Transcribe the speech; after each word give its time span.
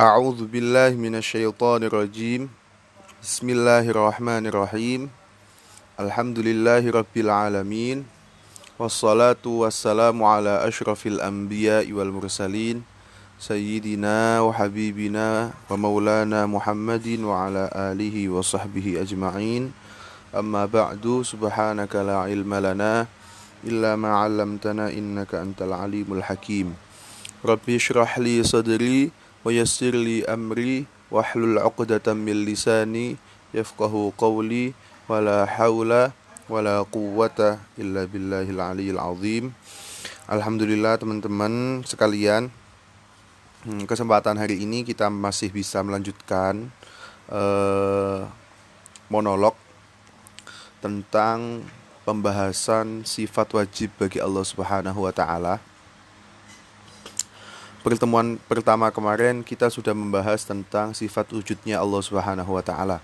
أعوذ 0.00 0.48
بالله 0.48 0.96
من 0.96 1.20
الشيطان 1.20 1.84
الرجيم. 1.84 2.48
بسم 3.20 3.46
الله 3.52 3.84
الرحمن 3.84 4.48
الرحيم. 4.48 5.12
الحمد 6.00 6.38
لله 6.40 6.88
رب 6.88 7.16
العالمين. 7.20 8.08
والصلاة 8.80 9.44
والسلام 9.44 10.16
على 10.24 10.64
أشرف 10.64 11.04
الأنبياء 11.04 11.92
والمرسلين. 11.92 12.80
سيدنا 13.36 14.40
وحبيبنا 14.40 15.52
ومولانا 15.68 16.48
محمد 16.48 17.06
وعلى 17.20 17.64
آله 17.92 18.16
وصحبه 18.32 19.04
أجمعين. 19.04 19.68
أما 20.32 20.64
بعد 20.64 21.04
سبحانك 21.28 21.92
لا 22.08 22.24
علم 22.24 22.48
لنا 22.48 23.04
إلا 23.68 24.00
ما 24.00 24.16
علمتنا 24.24 24.96
إنك 24.96 25.36
أنت 25.36 25.60
العليم 25.60 26.08
الحكيم. 26.08 26.72
ربي 27.44 27.76
اشرح 27.76 28.16
لي 28.16 28.40
صدري 28.40 29.19
ويسر 29.45 29.93
لي 29.93 30.25
أمري 30.25 30.85
واحلل 31.11 31.59
عقدة 31.59 32.13
من 32.13 32.45
لساني 32.45 33.15
يفقه 33.53 33.93
قولي 34.17 34.73
ولا 35.09 35.45
حول 35.45 35.91
ولا 36.49 36.77
قوة 36.81 37.39
إلا 37.77 38.01
بالله 38.09 38.45
العلي 38.49 38.89
العظيم 38.91 39.53
Alhamdulillah 40.25 40.97
teman-teman 40.97 41.85
sekalian 41.85 42.49
hmm, 43.61 43.85
Kesempatan 43.85 44.41
hari 44.41 44.57
ini 44.65 44.81
kita 44.81 45.05
masih 45.05 45.53
bisa 45.53 45.85
melanjutkan 45.85 46.73
uh, 47.29 48.25
Monolog 49.05 49.53
Tentang 50.81 51.61
pembahasan 52.09 53.05
sifat 53.05 53.53
wajib 53.53 53.93
bagi 54.01 54.17
Allah 54.17 54.45
Subhanahu 54.45 55.05
wa 55.05 55.13
taala 55.13 55.61
pertemuan 57.80 58.36
pertama 58.48 58.88
kemarin 58.92 59.40
kita 59.44 59.68
sudah 59.72 59.96
membahas 59.96 60.44
tentang 60.44 60.92
sifat 60.92 61.32
wujudnya 61.32 61.80
Allah 61.80 62.02
Subhanahu 62.04 62.56
wa 62.56 62.64
taala. 62.64 62.98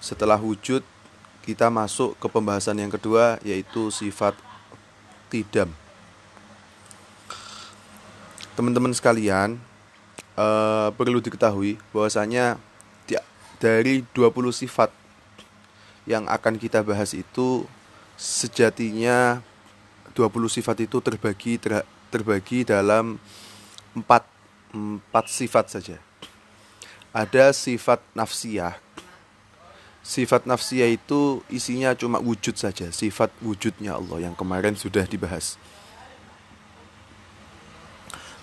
Setelah 0.00 0.40
wujud 0.40 0.84
kita 1.46 1.70
masuk 1.70 2.18
ke 2.18 2.26
pembahasan 2.26 2.80
yang 2.80 2.92
kedua 2.92 3.38
yaitu 3.44 3.88
sifat 3.92 4.34
tidam. 5.32 5.70
Teman-teman 8.56 8.96
sekalian, 8.96 9.60
uh, 10.34 10.88
perlu 10.96 11.20
diketahui 11.20 11.76
bahwasanya 11.92 12.56
dari 13.56 14.04
20 14.12 14.52
sifat 14.52 14.92
yang 16.04 16.28
akan 16.28 16.60
kita 16.60 16.84
bahas 16.84 17.16
itu 17.16 17.64
sejatinya 18.14 19.40
20 20.14 20.32
sifat 20.48 20.88
itu 20.88 21.00
terbagi 21.02 21.60
ter, 21.60 21.84
terbagi 22.08 22.64
dalam 22.64 23.20
empat, 23.96 24.28
empat 24.76 25.24
sifat 25.32 25.72
saja. 25.72 25.96
Ada 27.16 27.56
sifat 27.56 28.04
nafsiyah. 28.12 28.76
Sifat 30.04 30.44
nafsiyah 30.44 30.92
itu 30.92 31.42
isinya 31.50 31.96
cuma 31.96 32.20
wujud 32.20 32.54
saja, 32.54 32.92
sifat 32.92 33.32
wujudnya 33.42 33.96
Allah 33.96 34.30
yang 34.30 34.36
kemarin 34.36 34.76
sudah 34.76 35.02
dibahas. 35.08 35.58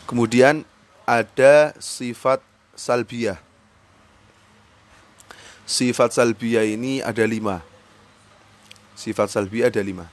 Kemudian 0.04 0.68
ada 1.08 1.72
sifat 1.80 2.44
salbiyah. 2.76 3.40
Sifat 5.64 6.12
salbiyah 6.12 6.68
ini 6.68 7.00
ada 7.00 7.24
lima. 7.24 7.64
Sifat 9.00 9.32
salbiyah 9.32 9.72
ada 9.72 9.80
lima. 9.80 10.12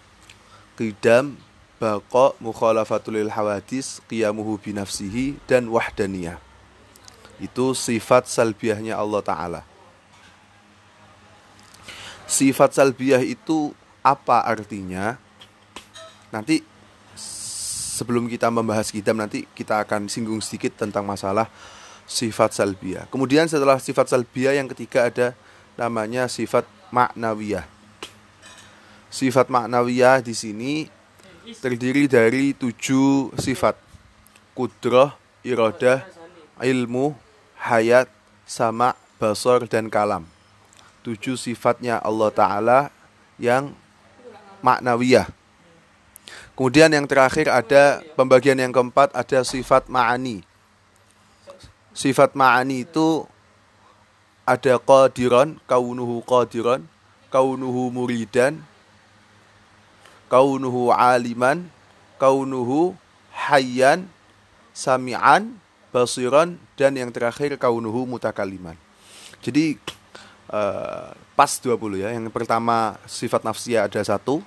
Qidam, 0.78 1.34
baqa 1.80 2.36
mukhalafatul 2.38 3.16
hawadis 3.32 4.04
qiyamuhu 4.04 4.60
binafsihi 4.60 5.40
dan 5.48 5.66
wahdaniyah. 5.72 6.36
Itu 7.40 7.72
sifat 7.72 8.28
salbiahnya 8.28 9.00
Allah 9.00 9.24
taala. 9.24 9.60
Sifat 12.28 12.76
salbiah 12.76 13.24
itu 13.24 13.72
apa 14.04 14.44
artinya? 14.44 15.16
Nanti 16.28 16.62
sebelum 18.00 18.28
kita 18.28 18.52
membahas 18.52 18.92
kitab 18.92 19.16
nanti 19.16 19.48
kita 19.56 19.80
akan 19.82 20.06
singgung 20.06 20.38
sedikit 20.44 20.72
tentang 20.76 21.04
masalah 21.04 21.52
sifat 22.08 22.56
salbiah 22.56 23.04
kemudian 23.12 23.44
setelah 23.46 23.78
sifat 23.78 24.08
salbiah 24.08 24.56
yang 24.56 24.66
ketiga 24.72 25.12
ada 25.12 25.36
namanya 25.76 26.28
sifat 26.28 26.64
maknawiyah. 26.92 27.64
Sifat 29.10 29.50
maknawiyah 29.50 30.22
di 30.22 30.34
sini 30.36 30.86
terdiri 31.60 32.04
dari 32.10 32.52
tujuh 32.52 33.34
sifat. 33.36 33.76
Kudroh, 34.52 35.14
irodah, 35.40 36.04
ilmu, 36.60 37.16
hayat, 37.56 38.10
sama, 38.44 38.92
basor, 39.16 39.64
dan 39.64 39.88
kalam. 39.88 40.28
Tujuh 41.00 41.40
sifatnya 41.40 41.96
Allah 42.02 42.30
Ta'ala 42.34 42.80
yang 43.40 43.72
maknawiyah. 44.60 45.28
Kemudian 46.52 46.92
yang 46.92 47.08
terakhir 47.08 47.48
ada 47.48 48.04
pembagian 48.12 48.60
yang 48.60 48.68
keempat 48.68 49.16
ada 49.16 49.40
sifat 49.40 49.88
ma'ani. 49.88 50.44
Sifat 51.96 52.36
ma'ani 52.36 52.84
itu 52.84 53.24
ada 54.44 54.76
qadiron, 54.76 55.56
kaunuhu 55.64 56.20
qadiron, 56.20 56.84
kaunuhu 57.32 57.88
muridan, 57.88 58.60
kaunuhu 60.30 60.94
aliman, 60.94 61.66
kaunuhu 62.16 62.94
hayyan, 63.34 64.06
sami'an, 64.70 65.58
basiran 65.90 66.54
dan 66.78 66.94
yang 66.94 67.10
terakhir 67.10 67.58
kaunuhu 67.58 68.06
mutakaliman. 68.06 68.78
Jadi 69.42 69.74
uh, 70.54 71.10
pas 71.34 71.50
20 71.58 72.06
ya. 72.06 72.14
Yang 72.14 72.30
pertama 72.30 72.94
sifat 73.10 73.42
nafsiyah 73.42 73.90
ada 73.90 73.98
satu, 74.06 74.38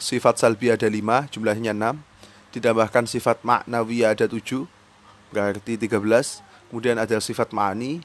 sifat 0.00 0.40
salbi 0.40 0.72
ada 0.72 0.88
lima, 0.88 1.28
jumlahnya 1.28 1.76
enam. 1.76 2.00
Ditambahkan 2.48 3.04
sifat 3.04 3.44
maknawiyah 3.44 4.16
ada 4.16 4.24
tujuh, 4.24 4.64
berarti 5.28 5.76
13. 5.76 5.92
Kemudian 6.72 6.96
ada 6.96 7.20
sifat 7.20 7.52
ma'ani, 7.52 8.00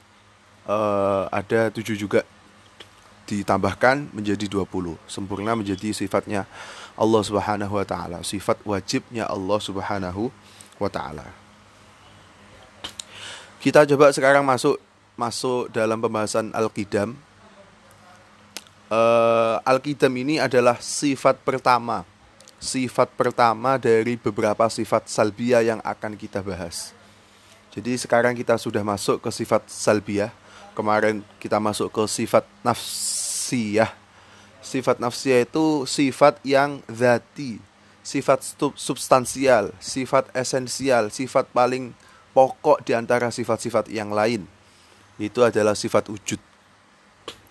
uh, 0.68 1.28
ada 1.32 1.72
tujuh 1.72 1.96
juga 1.96 2.20
ditambahkan 3.24 4.12
menjadi 4.12 4.44
20 4.44 5.00
sempurna 5.08 5.56
menjadi 5.56 5.96
sifatnya 5.96 6.44
Allah 6.94 7.22
Subhanahu 7.26 7.74
wa 7.74 7.86
taala. 7.86 8.22
Sifat 8.22 8.62
wajibnya 8.62 9.26
Allah 9.26 9.58
Subhanahu 9.58 10.30
wa 10.78 10.90
taala. 10.90 11.26
Kita 13.58 13.82
coba 13.88 14.12
sekarang 14.12 14.44
masuk 14.44 14.76
masuk 15.16 15.72
dalam 15.72 15.98
pembahasan 15.98 16.52
al-qidam. 16.52 17.16
Uh, 18.92 19.58
al-qidam 19.64 20.12
ini 20.14 20.36
adalah 20.38 20.78
sifat 20.78 21.40
pertama. 21.42 22.06
Sifat 22.60 23.10
pertama 23.16 23.76
dari 23.80 24.20
beberapa 24.20 24.68
sifat 24.70 25.10
salbiyah 25.10 25.64
yang 25.64 25.80
akan 25.82 26.14
kita 26.14 26.40
bahas. 26.44 26.94
Jadi 27.74 27.98
sekarang 27.98 28.38
kita 28.38 28.54
sudah 28.54 28.86
masuk 28.86 29.18
ke 29.18 29.30
sifat 29.34 29.66
salbiyah. 29.66 30.30
Kemarin 30.78 31.26
kita 31.42 31.58
masuk 31.58 31.90
ke 31.90 32.02
sifat 32.06 32.46
nafsiyah. 32.62 34.03
Sifat 34.64 34.96
nafsiyah 34.96 35.44
itu 35.44 35.84
sifat 35.84 36.40
yang 36.40 36.80
zati, 36.88 37.60
sifat 38.00 38.40
substansial, 38.80 39.76
sifat 39.76 40.32
esensial, 40.32 41.12
sifat 41.12 41.44
paling 41.52 41.92
pokok 42.32 42.80
di 42.80 42.96
antara 42.96 43.28
sifat-sifat 43.28 43.92
yang 43.92 44.08
lain. 44.08 44.48
Itu 45.20 45.44
adalah 45.44 45.76
sifat 45.76 46.08
wujud. 46.08 46.40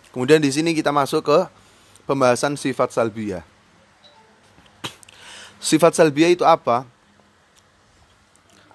Kemudian 0.09 0.41
di 0.41 0.49
sini 0.49 0.73
kita 0.73 0.89
masuk 0.89 1.21
ke 1.25 1.39
pembahasan 2.09 2.57
sifat 2.57 2.91
salbiyah. 2.91 3.45
Sifat 5.63 5.95
salbiyah 5.95 6.33
itu 6.33 6.43
apa? 6.43 6.83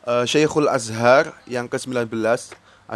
Uh, 0.09 0.25
Syekhul 0.25 0.72
Azhar 0.72 1.37
yang 1.44 1.69
ke-19 1.69 2.09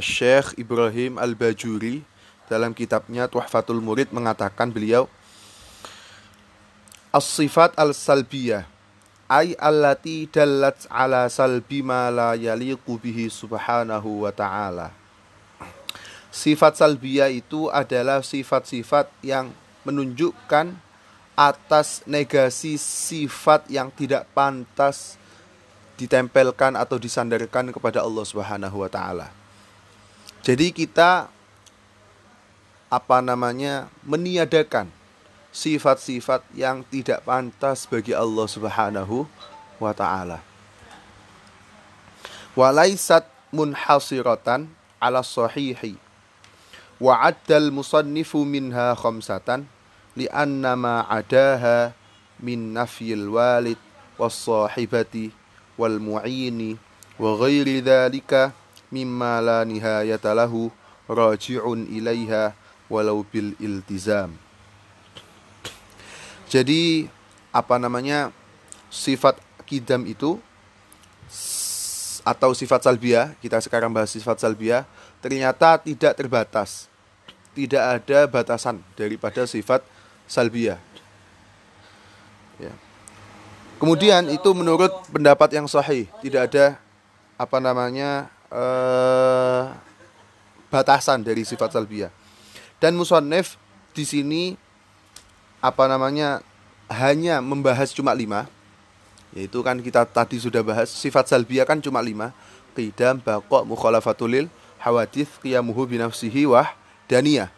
Syekh 0.01 0.57
Ibrahim 0.57 1.21
Al-Bajuri 1.21 2.01
dalam 2.49 2.73
kitabnya 2.73 3.29
Tuhfatul 3.29 3.85
Murid 3.85 4.09
mengatakan 4.17 4.73
beliau 4.73 5.05
As-sifat 7.13 7.77
al-salbiyah 7.77 8.65
ay 9.29 9.53
allati 9.61 10.25
dallat 10.29 10.89
ala 10.89 11.29
salbi 11.29 11.85
ma 11.85 12.09
la 12.09 12.33
yaliqu 12.33 12.97
bihi 12.97 13.29
subhanahu 13.29 14.25
wa 14.25 14.33
ta'ala 14.33 15.03
Sifat 16.33 16.81
salbiyah 16.81 17.29
itu 17.29 17.69
adalah 17.69 18.25
sifat-sifat 18.25 19.13
yang 19.21 19.53
menunjukkan 19.85 20.73
atas 21.37 22.01
negasi 22.09 22.81
sifat 22.81 23.69
yang 23.69 23.93
tidak 23.93 24.25
pantas 24.33 25.21
ditempelkan 26.01 26.73
atau 26.73 26.97
disandarkan 26.97 27.69
kepada 27.69 28.01
Allah 28.01 28.25
Subhanahu 28.25 28.81
wa 28.81 28.89
taala. 28.89 29.29
Jadi 30.41 30.73
kita 30.73 31.29
apa 32.89 33.19
namanya 33.21 33.93
meniadakan 34.01 34.89
sifat-sifat 35.53 36.43
yang 36.57 36.81
tidak 36.89 37.23
pantas 37.29 37.85
bagi 37.85 38.17
Allah 38.17 38.49
Subhanahu 38.49 39.29
wa 39.77 39.93
taala. 39.93 40.41
Walaisat 42.57 43.29
munhasiratan 43.53 44.67
ala 44.97 45.21
sahihi 45.21 46.01
wa 46.97 47.21
addal 47.21 47.69
musannifu 47.69 48.49
minha 48.49 48.97
khamsatan 48.97 49.69
li'anna 50.17 50.73
ma 50.73 51.05
adaha 51.09 51.93
min 52.41 52.73
nafyil 52.73 53.29
walid 53.29 53.81
was 54.17 54.37
sahibati 54.37 55.35
wal 55.77 55.99
mu'ini 55.99 56.79
wa 57.19 57.37
ghairi 57.41 57.83
dhalika 57.85 58.55
mimma 58.93 59.41
la 59.41 59.59
nihayata 59.65 60.37
lahu 60.37 60.71
raji'un 61.09 61.89
ilaiha 61.89 62.55
walau 62.93 63.25
bil 63.25 63.57
iltizam 63.59 64.37
jadi 66.53 67.09
apa 67.49 67.81
namanya 67.81 68.29
sifat 68.93 69.41
kidam 69.65 70.05
itu 70.05 70.37
atau 72.29 72.53
sifat 72.53 72.85
salbia 72.85 73.33
kita 73.41 73.57
sekarang 73.65 73.89
bahas 73.89 74.13
sifat 74.13 74.37
salbia 74.37 74.85
ternyata 75.25 75.81
tidak 75.81 76.13
terbatas. 76.13 76.93
Tidak 77.57 77.81
ada 77.81 78.29
batasan 78.29 78.85
daripada 79.01 79.49
sifat 79.49 79.81
salbia. 80.29 80.77
Ya. 82.61 82.73
kemudian 83.81 84.29
itu 84.31 84.53
menurut 84.55 84.93
pendapat 85.11 85.57
yang 85.57 85.67
sahih 85.67 86.07
tidak 86.23 86.53
ada 86.53 86.79
apa 87.35 87.59
namanya 87.59 88.31
eh, 88.53 89.63
batasan 90.69 91.25
dari 91.25 91.49
sifat 91.49 91.73
salbia. 91.73 92.13
Dan 92.77 92.93
musonef 93.01 93.57
di 93.97 94.05
sini 94.05 94.57
apa 95.63 95.87
namanya 95.87 96.43
hanya 96.91 97.39
membahas 97.39 97.95
cuma 97.95 98.11
lima. 98.11 98.51
Yaitu 99.33 99.63
kan 99.65 99.79
kita 99.81 100.05
tadi 100.05 100.37
sudah 100.37 100.61
bahas 100.61 100.91
sifat 100.91 101.31
salbiyah 101.31 101.65
kan 101.65 101.79
cuma 101.79 102.03
lima. 102.03 102.35
Qidam 102.75 103.23
baqo 103.23 103.63
mukhalafatulil 103.63 104.51
hawadith 104.83 105.39
qiyamuhu 105.41 105.87
binafsihi 105.87 106.51
wah 106.51 106.75
daniyah. 107.07 107.49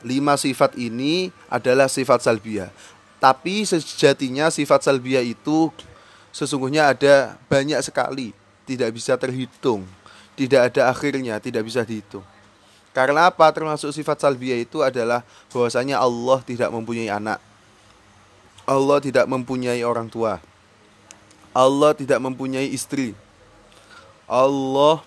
Lima 0.00 0.40
sifat 0.40 0.74
ini 0.80 1.28
adalah 1.52 1.86
sifat 1.86 2.24
salbiyah 2.24 2.72
tapi 3.24 3.64
sejatinya 3.64 4.52
sifat 4.52 4.84
salbiyah 4.84 5.24
itu 5.24 5.72
sesungguhnya 6.28 6.92
ada 6.92 7.40
banyak 7.48 7.80
sekali. 7.80 8.36
Tidak 8.68 8.92
bisa 8.92 9.16
terhitung. 9.16 9.84
Tidak 10.36 10.60
ada 10.60 10.92
akhirnya 10.92 11.40
tidak 11.40 11.64
bisa 11.64 11.86
dihitung 11.86 12.24
karena 12.94 13.28
apa 13.28 13.50
termasuk 13.50 13.90
sifat 13.90 14.22
salbiyah 14.22 14.62
itu 14.62 14.80
adalah 14.80 15.26
bahwasanya 15.50 15.98
Allah 15.98 16.38
tidak 16.46 16.70
mempunyai 16.70 17.10
anak 17.10 17.42
Allah 18.64 19.02
tidak 19.02 19.26
mempunyai 19.28 19.82
orang 19.82 20.08
tua 20.08 20.38
Allah 21.54 21.94
tidak 21.94 22.18
mempunyai 22.18 22.66
istri. 22.74 23.14
Allah 24.26 25.06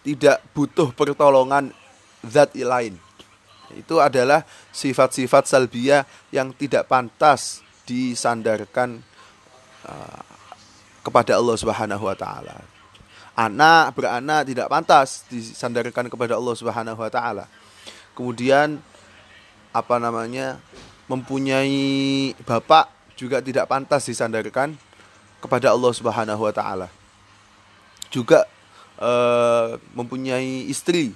tidak 0.00 0.40
butuh 0.56 0.88
pertolongan 0.96 1.76
zat 2.24 2.56
lain. 2.56 2.96
Itu 3.76 4.00
adalah 4.00 4.48
sifat-sifat 4.72 5.44
salbiyah 5.44 6.08
yang 6.32 6.56
tidak 6.56 6.88
pantas 6.88 7.60
disandarkan 7.84 9.04
uh, 9.84 10.24
kepada 11.04 11.36
Allah 11.36 11.56
Subhanahu 11.60 12.08
wa 12.08 12.16
taala. 12.16 12.75
Anak 13.36 13.92
beranak 13.92 14.48
tidak 14.48 14.72
pantas 14.72 15.28
disandarkan 15.28 16.08
kepada 16.08 16.40
Allah 16.40 16.54
Subhanahu 16.56 16.96
wa 16.96 17.10
taala. 17.12 17.44
Kemudian 18.16 18.80
apa 19.76 20.00
namanya? 20.00 20.56
mempunyai 21.06 22.34
bapak 22.42 22.90
juga 23.14 23.38
tidak 23.38 23.70
pantas 23.70 24.10
disandarkan 24.10 24.74
kepada 25.38 25.70
Allah 25.70 25.92
Subhanahu 25.94 26.42
wa 26.42 26.50
taala. 26.50 26.90
Juga 28.10 28.42
uh, 28.98 29.78
mempunyai 29.94 30.66
istri 30.66 31.14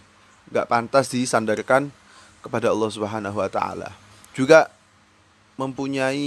nggak 0.50 0.66
pantas 0.70 1.10
disandarkan 1.10 1.90
kepada 2.38 2.70
Allah 2.70 2.90
Subhanahu 2.90 3.36
wa 3.36 3.50
taala. 3.50 3.90
Juga 4.30 4.70
mempunyai 5.60 6.24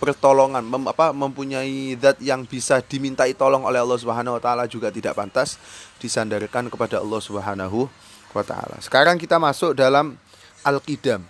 pertolongan 0.00 0.64
mem, 0.64 0.88
apa 0.88 1.12
mempunyai 1.12 1.92
zat 2.00 2.16
yang 2.24 2.48
bisa 2.48 2.80
dimintai 2.80 3.36
tolong 3.36 3.68
oleh 3.68 3.76
Allah 3.76 4.00
Subhanahu 4.00 4.40
wa 4.40 4.42
taala 4.42 4.64
juga 4.64 4.88
tidak 4.88 5.12
pantas 5.12 5.60
disandarkan 6.00 6.72
kepada 6.72 7.04
Allah 7.04 7.20
Subhanahu 7.20 7.84
wa 8.32 8.44
taala. 8.44 8.80
Sekarang 8.80 9.20
kita 9.20 9.36
masuk 9.36 9.76
dalam 9.76 10.16
al-qidam. 10.64 11.20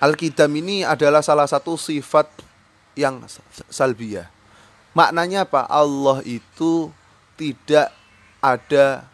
Al-qidam 0.00 0.48
ini 0.56 0.88
adalah 0.88 1.20
salah 1.20 1.44
satu 1.44 1.76
sifat 1.76 2.26
yang 2.96 3.20
salbiyah 3.68 4.38
Maknanya 4.98 5.46
apa? 5.46 5.62
Allah 5.70 6.18
itu 6.26 6.90
tidak 7.38 7.94
ada 8.42 9.06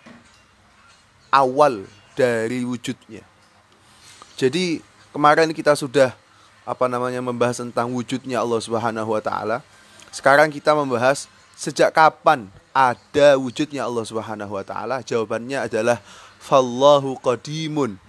awal 1.28 1.84
dari 2.16 2.64
wujudnya. 2.64 3.20
Jadi 4.40 4.80
kemarin 5.12 5.52
kita 5.52 5.76
sudah 5.76 6.16
apa 6.64 6.88
namanya 6.88 7.20
membahas 7.20 7.60
tentang 7.60 7.92
wujudnya 7.92 8.40
Allah 8.40 8.60
Subhanahu 8.60 9.08
wa 9.12 9.22
taala. 9.22 9.60
Sekarang 10.10 10.48
kita 10.48 10.72
membahas 10.72 11.28
sejak 11.54 11.92
kapan 11.92 12.48
ada 12.72 13.36
wujudnya 13.38 13.84
Allah 13.84 14.04
Subhanahu 14.04 14.52
wa 14.56 14.64
taala? 14.64 15.04
Jawabannya 15.04 15.68
adalah 15.68 16.00
fallahu 16.40 17.20
qadimun 17.20 18.00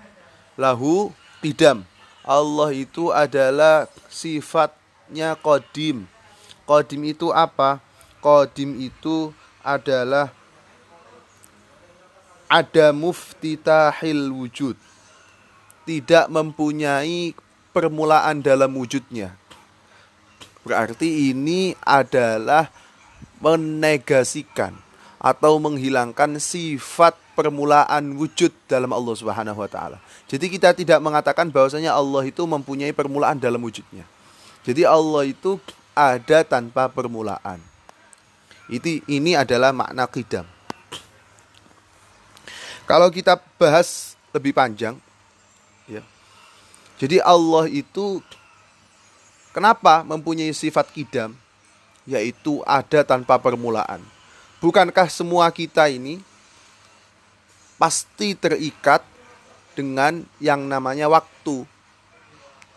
lahu 0.56 1.12
qidam. 1.40 1.86
Allah 2.25 2.74
itu 2.74 3.13
adalah 3.13 3.86
sifatnya 4.10 5.38
qadim 5.38 6.10
Kodim 6.66 7.06
itu 7.06 7.30
apa? 7.30 7.78
Kodim 8.18 8.74
itu 8.81 9.30
adalah 9.62 10.34
ada 12.50 12.90
muftitahil 12.90 14.34
wujud. 14.34 14.74
Tidak 15.86 16.25
mempunyai 16.34 17.38
permulaan 17.75 18.39
dalam 18.39 18.72
wujudnya. 18.72 19.36
Berarti 20.63 21.36
ini 21.36 21.75
adalah 21.83 22.72
menegasikan 23.44 24.72
atau 25.19 25.60
menghilangkan 25.60 26.39
sifat 26.39 27.19
permulaan 27.36 28.16
wujud 28.16 28.56
dalam 28.72 28.95
Allah 28.95 29.16
Subhanahu 29.19 29.60
wa 29.60 29.68
taala. 29.68 30.00
Jadi 30.31 30.48
kita 30.48 30.72
tidak 30.72 31.04
mengatakan 31.04 31.51
bahwasanya 31.51 31.92
Allah 31.92 32.24
itu 32.24 32.48
mempunyai 32.48 32.95
permulaan 32.95 33.36
dalam 33.36 33.60
wujudnya. 33.60 34.07
Jadi 34.63 34.88
Allah 34.88 35.27
itu 35.27 35.60
ada 35.92 36.42
tanpa 36.48 36.88
permulaan. 36.88 37.60
Itu 38.72 39.04
ini 39.06 39.38
adalah 39.38 39.69
makna 39.75 40.10
qidam. 40.10 40.48
Kalau 42.89 43.10
kita 43.13 43.38
bahas 43.58 44.15
lebih 44.34 44.53
panjang. 44.53 44.98
Jadi 46.96 47.20
Allah 47.20 47.68
itu 47.68 48.24
kenapa 49.52 50.04
mempunyai 50.08 50.56
sifat 50.56 50.88
kidam 50.96 51.36
yaitu 52.08 52.62
ada 52.64 53.04
tanpa 53.04 53.36
permulaan. 53.42 54.00
Bukankah 54.62 55.10
semua 55.12 55.50
kita 55.52 55.90
ini 55.92 56.22
pasti 57.75 58.38
terikat 58.38 59.04
dengan 59.75 60.24
yang 60.40 60.64
namanya 60.64 61.12
waktu. 61.12 61.68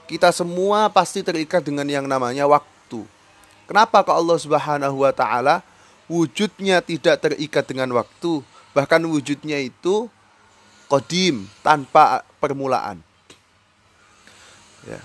Kita 0.09 0.33
semua 0.35 0.89
pasti 0.91 1.23
terikat 1.23 1.63
dengan 1.63 1.87
yang 1.87 2.09
namanya 2.09 2.49
waktu. 2.49 3.05
Kenapa 3.69 4.01
kok 4.01 4.17
Allah 4.17 4.39
Subhanahu 4.41 5.05
wa 5.05 5.13
taala 5.13 5.61
wujudnya 6.09 6.81
tidak 6.81 7.21
terikat 7.21 7.69
dengan 7.69 7.93
waktu, 7.95 8.41
bahkan 8.73 9.05
wujudnya 9.05 9.61
itu 9.61 10.09
kodim 10.89 11.45
tanpa 11.61 12.25
permulaan. 12.41 13.08
Ya. 14.87 15.01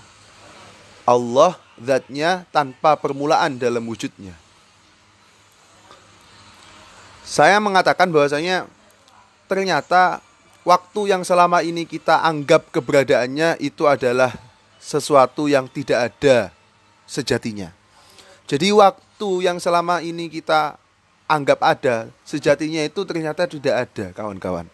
Allah 1.04 1.58
zatnya 1.80 2.46
tanpa 2.54 2.96
permulaan 2.96 3.58
dalam 3.58 3.84
wujudnya. 3.84 4.36
Saya 7.24 7.56
mengatakan 7.58 8.12
bahwasanya 8.12 8.68
ternyata 9.48 10.20
waktu 10.64 11.12
yang 11.12 11.24
selama 11.24 11.64
ini 11.64 11.88
kita 11.88 12.20
anggap 12.20 12.68
keberadaannya 12.72 13.60
itu 13.60 13.88
adalah 13.88 14.32
sesuatu 14.80 15.48
yang 15.48 15.64
tidak 15.68 16.12
ada 16.12 16.52
sejatinya. 17.08 17.72
Jadi 18.44 18.72
waktu 18.76 19.30
yang 19.48 19.56
selama 19.56 20.04
ini 20.04 20.28
kita 20.28 20.76
anggap 21.24 21.60
ada, 21.64 22.12
sejatinya 22.28 22.84
itu 22.84 23.00
ternyata 23.08 23.48
tidak 23.48 23.88
ada, 23.88 24.12
kawan-kawan. 24.12 24.68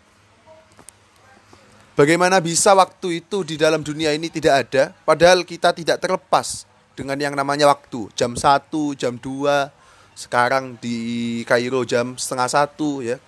Bagaimana 2.01 2.41
bisa 2.41 2.73
waktu 2.73 3.21
itu 3.21 3.45
di 3.45 3.61
dalam 3.61 3.85
dunia 3.85 4.17
ini 4.17 4.33
tidak 4.33 4.55
ada, 4.65 4.97
padahal 5.05 5.45
kita 5.45 5.77
tidak 5.77 6.01
terlepas 6.01 6.65
dengan 6.97 7.21
yang 7.21 7.37
namanya 7.37 7.69
waktu. 7.69 8.09
Jam 8.17 8.33
1, 8.33 8.73
jam 8.97 9.21
2, 9.21 9.69
sekarang 10.17 10.81
di 10.81 10.97
Kairo 11.45 11.85
jam 11.85 12.17
setengah 12.17 12.49
satu 12.49 13.05
ya, 13.05 13.21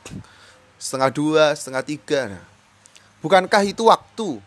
setengah 0.81 1.13
dua, 1.13 1.53
setengah 1.53 1.85
tiga. 1.85 2.21
Nah, 2.33 2.45
bukankah 3.21 3.61
itu 3.61 3.93
waktu? 3.93 4.41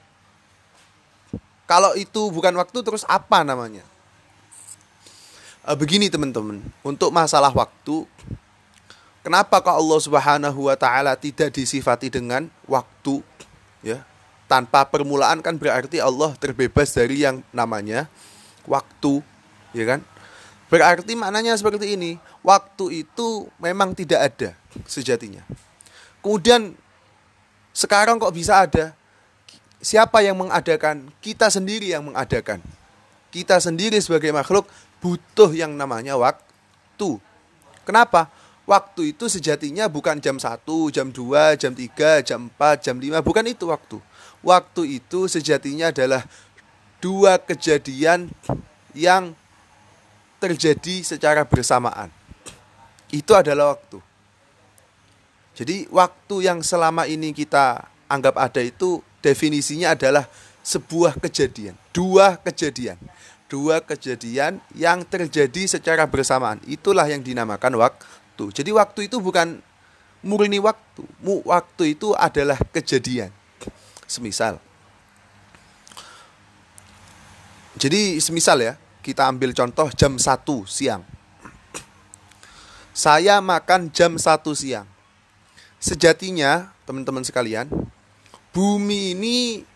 Kalau 1.70 1.94
itu 1.94 2.22
bukan 2.34 2.58
waktu, 2.58 2.82
terus 2.82 3.06
apa 3.06 3.46
namanya? 3.46 3.86
uh, 5.70 5.78
begini 5.78 6.10
teman-teman, 6.10 6.66
untuk 6.82 7.14
masalah 7.14 7.54
waktu, 7.54 8.10
Kenapa 9.26 9.58
kok 9.58 9.74
Allah 9.74 9.98
Subhanahu 9.98 10.70
wa 10.70 10.78
taala 10.78 11.18
tidak 11.18 11.50
disifati 11.50 12.14
dengan 12.14 12.46
waktu 12.70 13.26
ya? 13.82 14.06
Tanpa 14.46 14.86
permulaan 14.86 15.42
kan 15.42 15.58
berarti 15.58 15.98
Allah 15.98 16.38
terbebas 16.38 16.94
dari 16.94 17.26
yang 17.26 17.42
namanya 17.50 18.06
waktu, 18.70 19.26
ya 19.74 19.86
kan? 19.98 20.00
Berarti 20.70 21.14
maknanya 21.18 21.58
seperti 21.58 21.98
ini. 21.98 22.18
Waktu 22.46 23.06
itu 23.06 23.50
memang 23.58 23.98
tidak 23.98 24.22
ada 24.34 24.50
sejatinya. 24.86 25.42
Kemudian 26.22 26.78
sekarang 27.74 28.22
kok 28.22 28.34
bisa 28.34 28.66
ada? 28.66 28.94
Siapa 29.82 30.22
yang 30.26 30.38
mengadakan? 30.38 31.10
Kita 31.22 31.50
sendiri 31.50 31.94
yang 31.94 32.06
mengadakan. 32.06 32.62
Kita 33.30 33.62
sendiri 33.62 33.98
sebagai 34.02 34.34
makhluk 34.34 34.66
butuh 35.04 35.54
yang 35.54 35.74
namanya 35.78 36.18
waktu. 36.18 37.22
Kenapa? 37.86 38.32
Waktu 38.66 39.14
itu 39.14 39.30
sejatinya 39.30 39.86
bukan 39.86 40.18
jam 40.18 40.42
1, 40.42 40.66
jam 40.90 41.14
2, 41.14 41.54
jam 41.54 41.70
3, 41.78 42.26
jam 42.26 42.50
4, 42.58 42.82
jam 42.82 42.98
5, 42.98 43.22
bukan 43.22 43.46
itu 43.46 43.70
waktu. 43.70 44.02
Waktu 44.46 45.02
itu 45.02 45.26
sejatinya 45.26 45.90
adalah 45.90 46.22
dua 47.02 47.42
kejadian 47.42 48.30
yang 48.94 49.34
terjadi 50.38 51.02
secara 51.02 51.42
bersamaan. 51.42 52.14
Itu 53.10 53.34
adalah 53.34 53.74
waktu. 53.74 53.98
Jadi 55.58 55.90
waktu 55.90 56.36
yang 56.46 56.62
selama 56.62 57.10
ini 57.10 57.34
kita 57.34 57.90
anggap 58.06 58.38
ada 58.38 58.62
itu 58.62 59.02
definisinya 59.26 59.98
adalah 59.98 60.30
sebuah 60.62 61.18
kejadian, 61.18 61.74
dua 61.90 62.38
kejadian. 62.38 63.02
Dua 63.46 63.78
kejadian 63.78 64.58
yang 64.74 65.06
terjadi 65.06 65.70
secara 65.70 66.10
bersamaan. 66.10 66.58
Itulah 66.66 67.06
yang 67.06 67.22
dinamakan 67.22 67.78
waktu. 67.78 68.50
Jadi 68.50 68.74
waktu 68.74 69.06
itu 69.06 69.22
bukan 69.22 69.62
murni 70.26 70.58
waktu. 70.58 71.06
Waktu 71.46 71.94
itu 71.94 72.18
adalah 72.18 72.58
kejadian. 72.74 73.30
Semisal. 74.06 74.62
Jadi 77.76 78.18
semisal 78.24 78.64
ya, 78.64 78.74
kita 79.04 79.28
ambil 79.28 79.52
contoh 79.52 79.92
jam 79.92 80.16
1 80.16 80.64
siang. 80.64 81.04
Saya 82.96 83.44
makan 83.44 83.92
jam 83.92 84.16
1 84.16 84.56
siang. 84.56 84.88
Sejatinya, 85.78 86.72
teman-teman 86.88 87.22
sekalian, 87.22 87.68
bumi 88.56 89.14
ini 89.14 89.68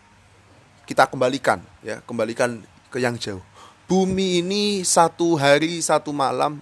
kita 0.88 1.06
kembalikan 1.06 1.60
ya, 1.84 2.00
kembalikan 2.08 2.64
ke 2.90 2.98
yang 2.98 3.14
jauh. 3.20 3.44
Bumi 3.86 4.42
ini 4.42 4.82
satu 4.82 5.38
hari 5.38 5.78
satu 5.84 6.10
malam 6.10 6.58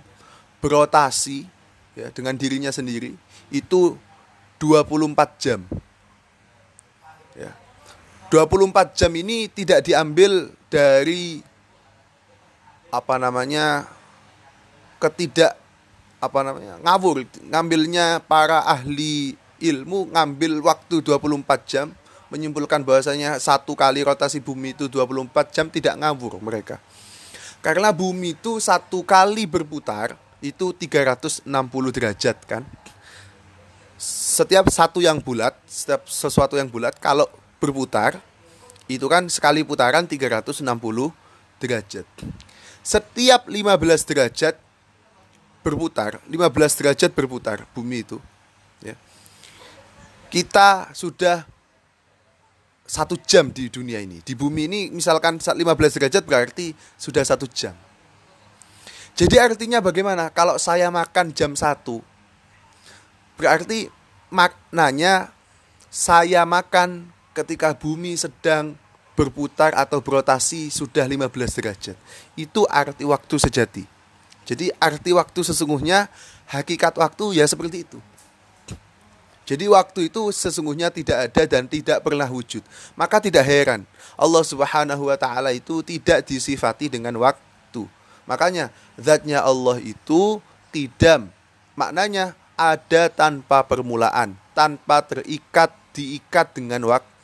berotasi 0.60 1.46
ya 1.94 2.10
dengan 2.10 2.34
dirinya 2.34 2.68
sendiri 2.74 3.14
itu 3.48 3.96
24 4.60 5.38
jam. 5.40 5.60
Ya. 8.28 8.44
24 8.44 8.98
jam 8.98 9.12
ini 9.16 9.48
tidak 9.48 9.84
diambil 9.84 10.52
dari 10.68 11.40
apa 12.88 13.16
namanya 13.20 13.88
ketidak 15.00 15.56
apa 16.18 16.40
namanya 16.42 16.80
ngawur 16.82 17.24
ngambilnya 17.48 18.20
para 18.24 18.64
ahli 18.64 19.36
ilmu 19.60 20.12
ngambil 20.12 20.60
waktu 20.64 21.04
24 21.04 21.68
jam 21.68 21.86
menyimpulkan 22.28 22.84
bahwasanya 22.84 23.40
satu 23.40 23.72
kali 23.72 24.04
rotasi 24.04 24.40
bumi 24.40 24.76
itu 24.76 24.88
24 24.88 25.54
jam 25.54 25.68
tidak 25.72 25.96
ngawur 26.00 26.40
mereka 26.40 26.80
karena 27.58 27.90
bumi 27.90 28.38
itu 28.38 28.62
satu 28.62 29.02
kali 29.02 29.44
berputar 29.44 30.14
itu 30.38 30.70
360 30.70 31.46
derajat 31.90 32.36
kan. 32.46 32.62
Setiap 33.98 34.70
satu 34.70 35.02
yang 35.02 35.18
bulat, 35.18 35.58
setiap 35.66 36.06
sesuatu 36.06 36.54
yang 36.54 36.70
bulat 36.70 36.94
kalau 37.02 37.26
berputar 37.58 38.18
itu 38.88 39.04
kan 39.06 39.28
sekali 39.28 39.66
putaran 39.66 40.08
360 40.08 40.64
derajat. 41.60 42.06
Setiap 42.80 43.50
15 43.50 44.08
derajat 44.08 44.54
berputar, 45.60 46.22
15 46.24 46.78
derajat 46.78 47.10
berputar 47.12 47.68
bumi 47.76 48.06
itu 48.06 48.16
ya. 48.80 48.96
Kita 50.32 50.94
sudah 50.96 51.44
satu 52.88 53.20
jam 53.20 53.52
di 53.52 53.68
dunia 53.68 54.00
ini. 54.00 54.24
Di 54.24 54.32
bumi 54.32 54.64
ini 54.64 54.80
misalkan 54.88 55.36
15 55.36 55.60
derajat 55.68 56.24
berarti 56.24 56.72
sudah 56.96 57.20
satu 57.20 57.44
jam 57.50 57.76
jadi 59.18 59.50
artinya 59.50 59.82
bagaimana? 59.82 60.30
Kalau 60.30 60.62
saya 60.62 60.94
makan 60.94 61.34
jam 61.34 61.58
1 61.58 61.82
berarti 63.34 63.90
maknanya 64.30 65.34
saya 65.90 66.46
makan 66.46 67.10
ketika 67.42 67.74
bumi 67.74 68.18
sedang 68.18 68.74
berputar 69.14 69.74
atau 69.74 69.98
berotasi 70.02 70.70
sudah 70.70 71.06
15 71.06 71.30
derajat. 71.58 71.96
Itu 72.38 72.66
arti 72.70 73.02
waktu 73.06 73.36
sejati. 73.38 73.84
Jadi 74.46 74.72
arti 74.78 75.10
waktu 75.14 75.40
sesungguhnya 75.42 76.08
hakikat 76.50 76.98
waktu 76.98 77.38
ya 77.38 77.44
seperti 77.46 77.84
itu. 77.84 77.98
Jadi 79.48 79.64
waktu 79.64 80.12
itu 80.12 80.28
sesungguhnya 80.28 80.92
tidak 80.92 81.32
ada 81.32 81.42
dan 81.48 81.64
tidak 81.64 82.04
pernah 82.04 82.28
wujud. 82.28 82.60
Maka 82.92 83.16
tidak 83.18 83.48
heran 83.48 83.88
Allah 84.14 84.44
Subhanahu 84.44 85.08
wa 85.08 85.16
taala 85.16 85.56
itu 85.56 85.80
tidak 85.80 86.26
disifati 86.28 86.92
dengan 86.92 87.16
waktu 87.16 87.48
Makanya 88.28 88.68
zatnya 89.00 89.40
Allah 89.40 89.80
itu 89.80 90.36
tidak 90.68 91.32
maknanya 91.72 92.36
ada 92.60 93.08
tanpa 93.08 93.64
permulaan, 93.64 94.36
tanpa 94.52 95.00
terikat 95.00 95.72
diikat 95.96 96.52
dengan 96.52 96.84
waktu. 96.92 97.17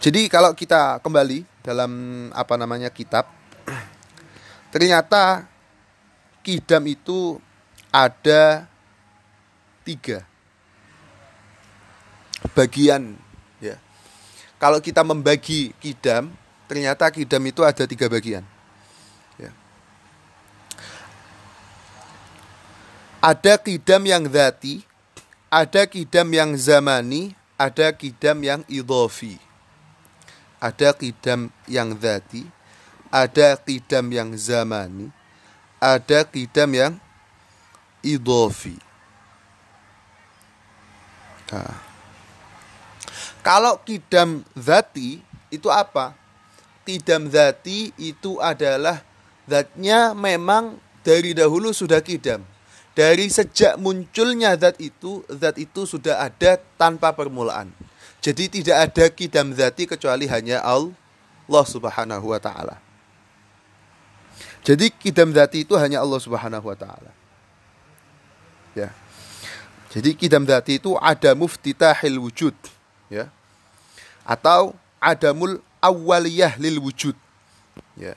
Jadi 0.00 0.32
kalau 0.32 0.56
kita 0.56 0.96
kembali 1.04 1.44
dalam 1.60 1.92
apa 2.32 2.56
namanya 2.56 2.88
kitab, 2.88 3.28
ternyata 4.72 5.44
kidam 6.40 6.88
itu 6.88 7.36
ada 7.92 8.64
tiga 9.84 10.24
bagian 12.56 13.12
ya. 13.60 13.76
Kalau 14.56 14.80
kita 14.80 15.04
membagi 15.04 15.76
kidam 15.76 16.32
ternyata 16.64 17.12
kidam 17.12 17.44
itu 17.44 17.60
ada 17.60 17.84
tiga 17.84 18.08
bagian. 18.08 18.44
Ya. 19.36 19.52
Ada 23.20 23.60
kidam 23.60 24.00
yang 24.08 24.24
zati, 24.32 24.80
ada 25.50 25.82
kidam 25.90 26.30
yang 26.30 26.54
zamani, 26.54 27.34
ada 27.58 27.90
kidam 27.90 28.38
yang 28.40 28.62
idhofi. 28.70 29.36
Ada 30.62 30.94
kidam 30.94 31.50
yang 31.66 31.96
zati, 31.98 32.46
ada 33.10 33.58
kidam 33.58 34.06
yang 34.14 34.30
zamani, 34.38 35.10
ada 35.82 36.22
kidam 36.22 36.70
yang 36.70 36.92
idhofi. 38.06 38.78
Nah. 41.50 41.74
Kalau 43.40 43.80
kidam 43.82 44.44
zati 44.52 45.18
itu 45.50 45.66
apa? 45.72 46.14
kidam 46.84 47.30
zati 47.30 47.94
itu 48.00 48.42
adalah 48.42 48.98
zatnya 49.46 50.10
memang 50.16 50.80
dari 51.06 51.32
dahulu 51.32 51.70
sudah 51.70 52.02
kidam. 52.02 52.42
Dari 53.00 53.32
sejak 53.32 53.80
munculnya 53.80 54.52
zat 54.60 54.76
itu, 54.76 55.24
zat 55.32 55.56
itu 55.56 55.88
sudah 55.88 56.20
ada 56.20 56.60
tanpa 56.76 57.16
permulaan. 57.16 57.72
Jadi 58.20 58.60
tidak 58.60 58.76
ada 58.76 59.08
kidam 59.08 59.56
zati 59.56 59.88
kecuali 59.88 60.28
hanya 60.28 60.60
Allah 60.60 61.64
Subhanahu 61.64 62.28
wa 62.28 62.36
taala. 62.36 62.76
Jadi 64.60 64.92
kidam 64.92 65.32
zati 65.32 65.64
itu 65.64 65.72
hanya 65.80 66.04
Allah 66.04 66.20
Subhanahu 66.20 66.68
wa 66.68 66.76
taala. 66.76 67.08
Ya. 68.76 68.92
Jadi 69.88 70.12
kidam 70.12 70.44
zati 70.44 70.76
itu 70.76 70.92
ada 71.00 71.32
muftitahil 71.32 72.20
wujud, 72.20 72.52
ya. 73.08 73.32
Atau 74.28 74.76
adamul 75.00 75.64
awaliyah 75.80 76.60
lil 76.60 76.76
wujud. 76.76 77.16
Ya. 77.96 78.12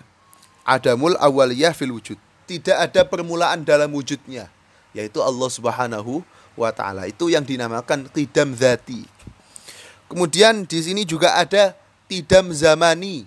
Adamul 0.68 1.16
awaliyah 1.24 1.72
fil 1.72 1.96
wujud. 1.96 2.20
Tidak 2.44 2.76
ada 2.76 3.08
permulaan 3.08 3.64
dalam 3.64 3.88
wujudnya, 3.96 4.52
yaitu 4.94 5.20
Allah 5.20 5.50
Subhanahu 5.50 6.24
wa 6.56 6.70
taala. 6.72 7.10
Itu 7.10 7.28
yang 7.28 7.44
dinamakan 7.44 8.08
tidam 8.14 8.54
zati. 8.54 9.04
Kemudian 10.08 10.64
di 10.70 10.80
sini 10.80 11.04
juga 11.04 11.36
ada 11.36 11.74
tidam 12.06 12.54
zamani. 12.54 13.26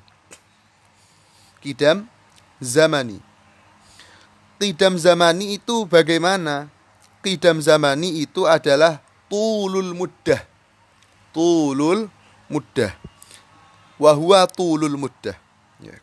Tidam 1.61 2.07
zamani. 2.63 3.19
Tidam 4.57 4.95
zamani 4.97 5.59
itu 5.59 5.85
bagaimana? 5.85 6.71
Tidam 7.21 7.59
zamani 7.59 8.23
itu 8.23 8.47
adalah 8.47 9.03
tulul 9.27 9.93
muddah. 9.93 10.41
Tulul 11.35 12.09
muddah 12.47 12.95
wa 13.97 14.45
tulul 14.47 14.97
muddah 14.97 15.37
ya. 15.81 15.97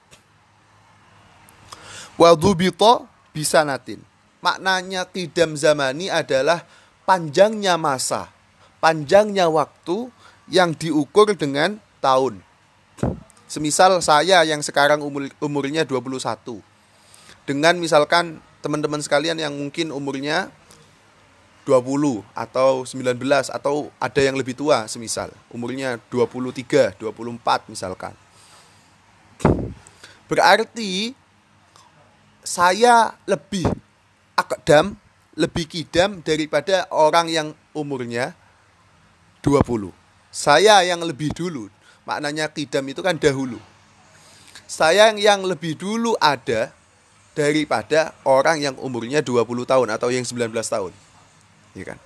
bisa 3.33 3.65
natin. 3.65 4.01
Maknanya 4.43 5.07
kidam 5.07 5.55
zamani 5.55 6.11
adalah 6.11 6.67
panjangnya 7.07 7.79
masa, 7.79 8.27
panjangnya 8.83 9.47
waktu 9.47 10.11
yang 10.51 10.75
diukur 10.75 11.31
dengan 11.31 11.79
tahun. 12.03 12.43
Semisal 13.47 14.03
saya 14.03 14.43
yang 14.43 14.59
sekarang 14.59 14.99
umur, 14.99 15.31
umurnya 15.39 15.87
21. 15.87 16.59
Dengan 17.47 17.79
misalkan 17.79 18.43
teman-teman 18.59 18.99
sekalian 18.99 19.39
yang 19.39 19.55
mungkin 19.55 19.95
umurnya 19.95 20.51
20 21.63 22.27
atau 22.35 22.83
19 22.83 23.15
atau 23.47 23.87
ada 23.95 24.19
yang 24.19 24.35
lebih 24.35 24.51
tua 24.51 24.83
semisal 24.91 25.31
umurnya 25.47 25.95
23, 26.11 26.99
24 26.99 27.71
misalkan. 27.71 28.11
Berarti 30.27 31.15
saya 32.43 33.15
lebih 33.23 33.63
akdam, 34.43 34.99
lebih 35.39 35.65
kidam 35.65 36.19
daripada 36.19 36.85
orang 36.91 37.31
yang 37.31 37.47
umurnya 37.71 38.35
20. 39.41 39.95
Saya 40.29 40.83
yang 40.83 40.99
lebih 41.01 41.31
dulu. 41.31 41.71
Maknanya 42.03 42.51
kidam 42.51 42.83
itu 42.91 42.99
kan 42.99 43.15
dahulu. 43.15 43.57
Saya 44.67 45.15
yang 45.15 45.47
lebih 45.47 45.79
dulu 45.79 46.19
ada 46.19 46.75
daripada 47.31 48.11
orang 48.27 48.59
yang 48.59 48.75
umurnya 48.77 49.23
20 49.23 49.43
tahun 49.63 49.87
atau 49.95 50.11
yang 50.11 50.25
19 50.27 50.51
tahun 50.51 50.93
ya 51.77 51.93
kan? 51.93 51.99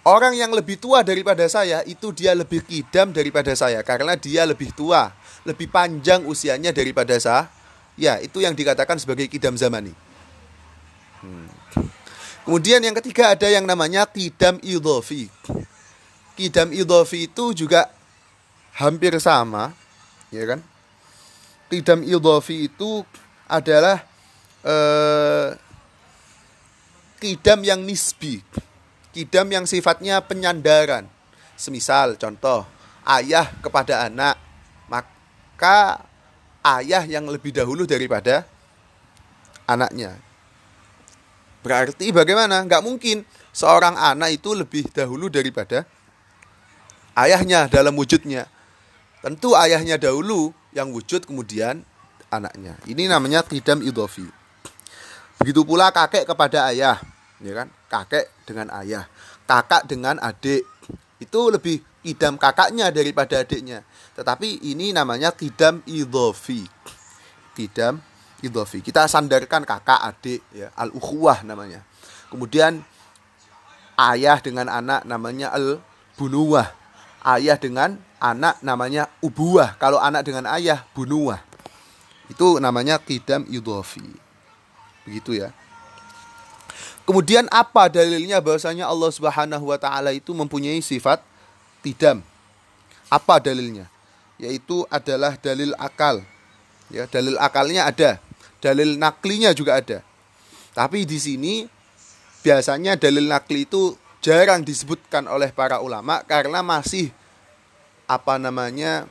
Orang 0.00 0.32
yang 0.32 0.48
lebih 0.56 0.80
tua 0.80 1.04
daripada 1.04 1.44
saya 1.44 1.84
itu 1.84 2.08
dia 2.16 2.32
lebih 2.32 2.64
kidam 2.64 3.12
daripada 3.12 3.52
saya 3.52 3.84
karena 3.84 4.16
dia 4.16 4.48
lebih 4.48 4.72
tua, 4.72 5.12
lebih 5.44 5.68
panjang 5.68 6.24
usianya 6.24 6.72
daripada 6.72 7.12
saya. 7.20 7.52
Ya, 8.00 8.16
itu 8.16 8.40
yang 8.40 8.56
dikatakan 8.56 8.96
sebagai 8.96 9.28
kidam 9.28 9.60
zamani. 9.60 9.92
Hmm. 11.20 11.52
Kemudian 12.44 12.80
yang 12.80 12.96
ketiga 12.96 13.36
ada 13.36 13.46
yang 13.46 13.68
namanya 13.68 14.08
kidam 14.08 14.56
idhofi. 14.64 15.28
Kidam 16.34 16.72
idhofi 16.72 17.28
itu 17.28 17.52
juga 17.52 17.92
hampir 18.74 19.12
sama, 19.20 19.76
ya 20.32 20.44
kan? 20.48 20.60
Kidam 21.68 22.00
idhofi 22.02 22.66
itu 22.66 23.04
adalah 23.46 24.02
eh, 24.64 25.48
kidam 27.20 27.60
yang 27.60 27.84
nisbi 27.84 28.40
Kidam 29.10 29.50
yang 29.50 29.66
sifatnya 29.66 30.22
penyandaran. 30.22 31.10
Semisal 31.58 32.14
contoh, 32.14 32.62
ayah 33.02 33.42
kepada 33.58 34.06
anak, 34.06 34.38
maka 34.86 36.06
ayah 36.62 37.02
yang 37.02 37.26
lebih 37.26 37.50
dahulu 37.50 37.90
daripada 37.90 38.46
anaknya. 39.66 40.29
Berarti 41.60 42.08
bagaimana? 42.10 42.64
Nggak 42.64 42.82
mungkin 42.84 43.22
seorang 43.52 43.96
anak 43.98 44.40
itu 44.40 44.56
lebih 44.56 44.88
dahulu 44.90 45.28
daripada 45.28 45.84
ayahnya 47.18 47.68
dalam 47.68 47.92
wujudnya. 47.96 48.48
Tentu 49.20 49.52
ayahnya 49.52 50.00
dahulu 50.00 50.56
yang 50.72 50.88
wujud 50.88 51.28
kemudian 51.28 51.84
anaknya. 52.32 52.80
Ini 52.88 53.10
namanya 53.10 53.44
kidam 53.44 53.84
idofi. 53.84 54.24
Begitu 55.36 55.64
pula 55.64 55.92
kakek 55.92 56.24
kepada 56.28 56.68
ayah, 56.72 57.00
ya 57.40 57.52
kan? 57.64 57.68
kakek 57.88 58.28
dengan 58.44 58.68
ayah, 58.80 59.04
kakak 59.44 59.88
dengan 59.88 60.16
adik. 60.20 60.64
Itu 61.20 61.52
lebih 61.52 61.84
kidam 62.00 62.40
kakaknya 62.40 62.88
daripada 62.88 63.44
adiknya. 63.44 63.84
Tetapi 64.16 64.64
ini 64.72 64.92
namanya 64.92 65.32
kidam 65.32 65.84
idhofi. 65.84 66.64
Kidam 67.52 68.00
idhofi. 68.40 68.80
Kita 68.84 69.06
sandarkan 69.06 69.64
kakak, 69.64 70.00
adik, 70.00 70.40
ya, 70.52 70.68
al-ukhuwah 70.76 71.44
namanya. 71.44 71.84
Kemudian 72.28 72.80
ayah 73.96 74.38
dengan 74.40 74.68
anak 74.68 75.04
namanya 75.04 75.52
al-bunuwah. 75.52 76.72
Ayah 77.20 77.60
dengan 77.60 78.00
anak 78.16 78.64
namanya 78.64 79.12
ubuwah. 79.20 79.76
Kalau 79.76 80.00
anak 80.00 80.24
dengan 80.24 80.48
ayah, 80.48 80.84
bunuwah. 80.96 81.40
Itu 82.32 82.62
namanya 82.62 82.96
kidam 82.96 83.44
idhofi. 83.50 84.04
Begitu 85.04 85.42
ya. 85.42 85.50
Kemudian 87.04 87.50
apa 87.50 87.90
dalilnya 87.90 88.38
bahwasanya 88.38 88.86
Allah 88.86 89.10
Subhanahu 89.10 89.66
wa 89.66 89.78
taala 89.80 90.14
itu 90.14 90.30
mempunyai 90.30 90.78
sifat 90.78 91.18
tidam? 91.82 92.22
Apa 93.10 93.42
dalilnya? 93.42 93.90
Yaitu 94.38 94.86
adalah 94.86 95.34
dalil 95.34 95.74
akal. 95.74 96.22
Ya, 96.86 97.10
dalil 97.10 97.34
akalnya 97.38 97.86
ada, 97.86 98.22
dalil 98.60 99.00
naklinya 99.00 99.50
juga 99.56 99.80
ada. 99.80 99.98
Tapi 100.76 101.08
di 101.08 101.18
sini 101.18 101.66
biasanya 102.40 102.96
dalil 102.96 103.26
nakli 103.26 103.66
itu 103.66 103.96
jarang 104.20 104.62
disebutkan 104.62 105.26
oleh 105.26 105.50
para 105.50 105.80
ulama 105.80 106.20
karena 106.28 106.60
masih 106.60 107.08
apa 108.04 108.36
namanya 108.36 109.08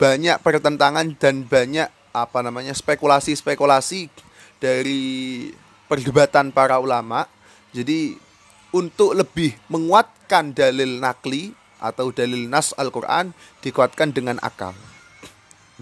banyak 0.00 0.40
pertentangan 0.40 1.14
dan 1.14 1.44
banyak 1.46 1.88
apa 2.12 2.38
namanya 2.44 2.74
spekulasi-spekulasi 2.74 4.08
dari 4.58 5.50
perdebatan 5.86 6.50
para 6.50 6.80
ulama. 6.80 7.28
Jadi 7.72 8.16
untuk 8.72 9.16
lebih 9.16 9.56
menguatkan 9.68 10.56
dalil 10.56 11.00
nakli 11.00 11.52
atau 11.82 12.14
dalil 12.14 12.46
nas 12.46 12.72
Al-Qur'an 12.78 13.34
dikuatkan 13.60 14.14
dengan 14.14 14.38
akal. 14.40 14.72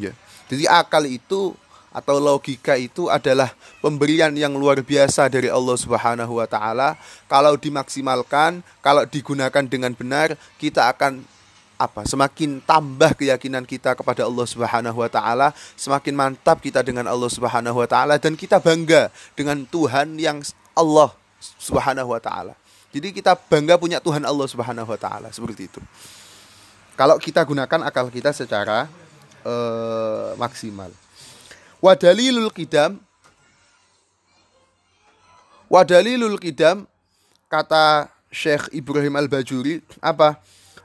Ya. 0.00 0.16
Jadi 0.48 0.64
akal 0.66 1.06
itu 1.06 1.54
atau 1.90 2.22
logika 2.22 2.79
itu 2.79 3.11
adalah 3.11 3.50
pemberian 3.83 4.31
yang 4.35 4.55
luar 4.55 4.79
biasa 4.81 5.26
dari 5.26 5.50
Allah 5.50 5.74
Subhanahu 5.74 6.38
wa 6.38 6.46
taala. 6.46 6.94
Kalau 7.26 7.59
dimaksimalkan, 7.59 8.62
kalau 8.79 9.03
digunakan 9.07 9.62
dengan 9.66 9.90
benar, 9.94 10.38
kita 10.59 10.87
akan 10.94 11.22
apa 11.81 12.05
semakin 12.05 12.61
tambah 12.61 13.16
keyakinan 13.16 13.64
kita 13.64 13.96
kepada 13.96 14.29
Allah 14.29 14.46
Subhanahu 14.46 15.00
wa 15.00 15.11
taala, 15.11 15.57
semakin 15.74 16.12
mantap 16.12 16.61
kita 16.61 16.85
dengan 16.85 17.09
Allah 17.09 17.31
Subhanahu 17.33 17.81
wa 17.81 17.88
taala 17.88 18.20
dan 18.20 18.37
kita 18.37 18.61
bangga 18.61 19.09
dengan 19.33 19.64
Tuhan 19.64 20.20
yang 20.20 20.44
Allah 20.76 21.11
Subhanahu 21.40 22.12
wa 22.12 22.20
taala. 22.20 22.53
Jadi 22.90 23.16
kita 23.16 23.33
bangga 23.35 23.81
punya 23.81 23.98
Tuhan 23.98 24.22
Allah 24.22 24.46
Subhanahu 24.46 24.87
wa 24.92 24.98
taala 25.00 25.33
seperti 25.33 25.72
itu. 25.72 25.81
Kalau 27.00 27.16
kita 27.16 27.40
gunakan 27.48 27.81
akal 27.88 28.12
kita 28.12 28.29
secara 28.37 28.85
uh, 29.40 30.37
maksimal. 30.37 30.92
Wadalilul 31.80 32.52
kidam 32.52 33.00
Wadalilul 35.72 36.36
kidam 36.36 36.84
kata 37.48 38.12
Syekh 38.30 38.70
Ibrahim 38.70 39.18
Al-Bajuri 39.18 39.82
apa? 39.98 40.38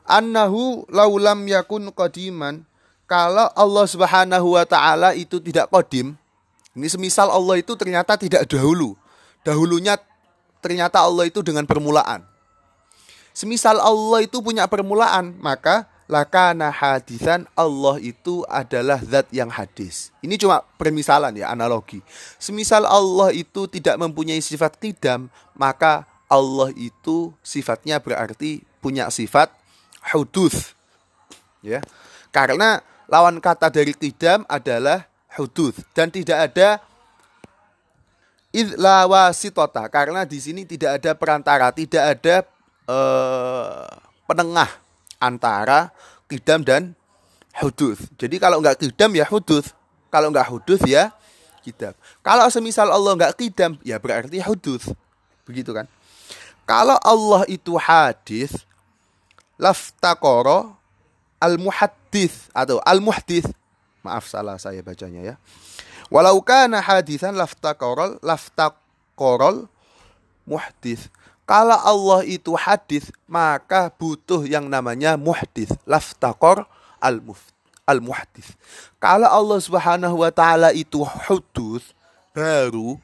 annahu 0.05 0.86
laulam 0.89 1.45
yakun 1.49 1.89
qadiman 1.89 2.62
kalau 3.10 3.49
Allah 3.53 3.86
Subhanahu 3.86 4.53
wa 4.58 4.65
taala 4.65 5.17
itu 5.17 5.41
tidak 5.41 5.69
kodim 5.69 6.17
ini 6.75 6.91
semisal 6.91 7.31
Allah 7.31 7.63
itu 7.63 7.71
ternyata 7.79 8.19
tidak 8.19 8.43
dahulu. 8.51 8.99
Dahulunya 9.47 9.95
ternyata 10.60 10.99
Allah 10.99 11.31
itu 11.31 11.39
dengan 11.39 11.63
permulaan. 11.63 12.27
Semisal 13.31 13.79
Allah 13.79 14.27
itu 14.27 14.43
punya 14.43 14.67
permulaan 14.67 15.39
maka 15.39 15.88
lakana 16.06 16.70
hadisan 16.70 17.50
Allah 17.58 17.98
itu 17.98 18.46
adalah 18.46 19.02
zat 19.02 19.26
yang 19.34 19.50
hadis. 19.50 20.13
Ini 20.22 20.38
cuma 20.38 20.62
permisalan 20.78 21.34
ya, 21.34 21.50
analogi. 21.50 22.02
Semisal 22.38 22.86
Allah 22.86 23.34
itu 23.34 23.65
tidak 23.65 23.98
mempunyai 23.98 24.41
sifat 24.41 24.78
kidam, 24.78 25.28
maka 25.58 26.06
Allah 26.30 26.70
itu 26.78 27.34
sifatnya 27.41 27.98
berarti 27.98 28.62
punya 28.82 29.10
sifat 29.10 29.50
hudus. 30.13 30.78
Ya. 31.65 31.82
Karena 32.30 32.82
lawan 33.10 33.41
kata 33.41 33.74
dari 33.74 33.98
kidam 33.98 34.46
adalah 34.46 35.10
hudus 35.34 35.82
dan 35.98 36.13
tidak 36.13 36.52
ada 36.52 36.80
idlawasitota 38.56 39.84
karena 39.91 40.24
di 40.24 40.39
sini 40.39 40.63
tidak 40.63 41.02
ada 41.02 41.12
perantara, 41.18 41.68
tidak 41.76 42.04
ada 42.18 42.36
eh, 42.88 43.88
penengah 44.30 44.85
antara 45.21 45.93
kidam 46.30 46.62
dan 46.62 46.95
hudus. 47.62 47.99
Jadi 48.19 48.41
kalau 48.41 48.60
nggak 48.60 48.82
kidam 48.82 49.12
ya 49.15 49.25
hudus, 49.28 49.71
kalau 50.12 50.30
nggak 50.34 50.47
hudus 50.49 50.82
ya 50.84 51.13
kidam. 51.63 51.95
Kalau 52.21 52.45
semisal 52.51 52.89
Allah 52.91 53.13
nggak 53.15 53.36
kidam 53.39 53.80
ya 53.82 53.99
berarti 53.99 54.41
hudus, 54.43 54.91
begitu 55.47 55.71
kan? 55.71 55.88
Kalau 56.65 56.97
Allah 57.06 57.45
itu 57.45 57.78
hadis, 57.78 58.65
laftakoro 59.56 60.75
al 61.39 61.56
muhaddis 61.60 62.47
atau 62.51 62.80
al 62.84 62.99
muhdis 62.99 63.47
maaf 64.04 64.28
salah 64.28 64.60
saya 64.60 64.80
bacanya 64.86 65.21
ya 65.21 65.36
walau 66.12 66.39
kana 66.43 66.80
hadisan 66.80 67.34
laftakorol 67.36 68.19
laftakorol 68.21 69.67
muhdis 70.45 71.10
kalau 71.45 71.77
Allah 71.77 72.25
itu 72.25 72.51
hadis 72.58 73.13
maka 73.29 73.93
butuh 73.93 74.43
yang 74.45 74.65
namanya 74.65 75.15
muhdis 75.15 75.71
laftakor 75.86 76.65
al 76.99 77.21
al 77.86 77.99
kalau 78.97 79.29
Allah 79.29 79.60
Subhanahu 79.62 80.25
wa 80.25 80.31
taala 80.34 80.73
itu 80.73 81.05
hudus 81.05 81.93
baru 82.34 82.97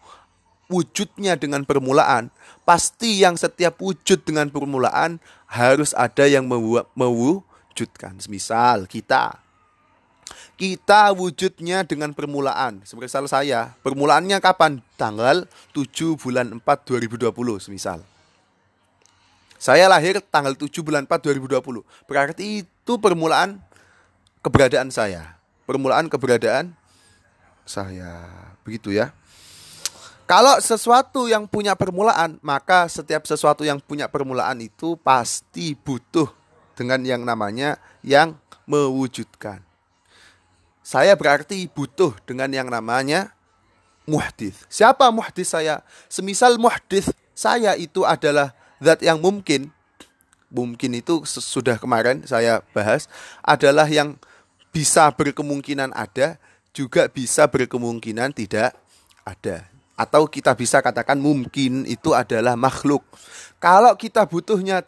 wujudnya 0.71 1.35
dengan 1.35 1.67
permulaan, 1.67 2.31
pasti 2.63 3.19
yang 3.19 3.35
setiap 3.35 3.75
wujud 3.83 4.23
dengan 4.23 4.47
permulaan 4.47 5.19
harus 5.51 5.91
ada 5.91 6.23
yang 6.23 6.47
mewujudkan. 6.47 8.15
Misal 8.31 8.87
kita 8.87 9.43
kita 10.55 11.11
wujudnya 11.11 11.83
dengan 11.83 12.15
permulaan. 12.15 12.85
Semisal 12.87 13.27
saya, 13.27 13.75
permulaannya 13.83 14.39
kapan? 14.39 14.79
Tanggal 14.95 15.49
7 15.75 16.15
bulan 16.15 16.55
4 16.55 16.63
2020 16.63 17.33
semisal. 17.59 17.99
Saya 19.61 19.85
lahir 19.85 20.17
tanggal 20.25 20.57
7 20.57 20.73
bulan 20.81 21.05
4 21.05 21.37
2020. 21.37 21.85
Berarti 22.09 22.65
itu 22.65 22.93
permulaan 22.97 23.61
keberadaan 24.41 24.89
saya. 24.89 25.37
Permulaan 25.69 26.09
keberadaan 26.09 26.73
saya. 27.61 28.25
Begitu 28.65 28.89
ya. 28.97 29.13
Kalau 30.25 30.57
sesuatu 30.57 31.29
yang 31.29 31.45
punya 31.45 31.77
permulaan, 31.77 32.41
maka 32.41 32.89
setiap 32.89 33.29
sesuatu 33.29 33.61
yang 33.61 33.77
punya 33.77 34.09
permulaan 34.09 34.65
itu 34.65 34.97
pasti 34.97 35.77
butuh 35.77 36.33
dengan 36.73 37.05
yang 37.05 37.21
namanya 37.21 37.77
yang 38.01 38.33
mewujudkan. 38.65 39.61
Saya 40.81 41.13
berarti 41.13 41.69
butuh 41.69 42.17
dengan 42.25 42.49
yang 42.49 42.65
namanya 42.65 43.37
muhdith. 44.09 44.65
Siapa 44.73 45.13
muhdith 45.13 45.53
saya? 45.53 45.85
Semisal 46.09 46.57
muhdith 46.57 47.13
saya 47.37 47.77
itu 47.77 48.01
adalah 48.01 48.57
zat 48.81 48.99
yang 49.05 49.21
mungkin. 49.21 49.69
Mungkin 50.51 50.99
itu 50.99 51.23
sudah 51.23 51.79
kemarin 51.79 52.27
saya 52.27 52.59
bahas 52.75 53.07
adalah 53.39 53.87
yang 53.87 54.19
bisa 54.75 55.07
berkemungkinan 55.15 55.95
ada, 55.95 56.35
juga 56.75 57.07
bisa 57.07 57.47
berkemungkinan 57.47 58.35
tidak 58.35 58.75
ada. 59.23 59.63
Atau 59.95 60.27
kita 60.27 60.51
bisa 60.57 60.83
katakan 60.83 61.15
mungkin 61.15 61.87
itu 61.87 62.11
adalah 62.11 62.59
makhluk. 62.59 63.05
Kalau 63.63 63.95
kita 63.95 64.27
butuhnya 64.27 64.83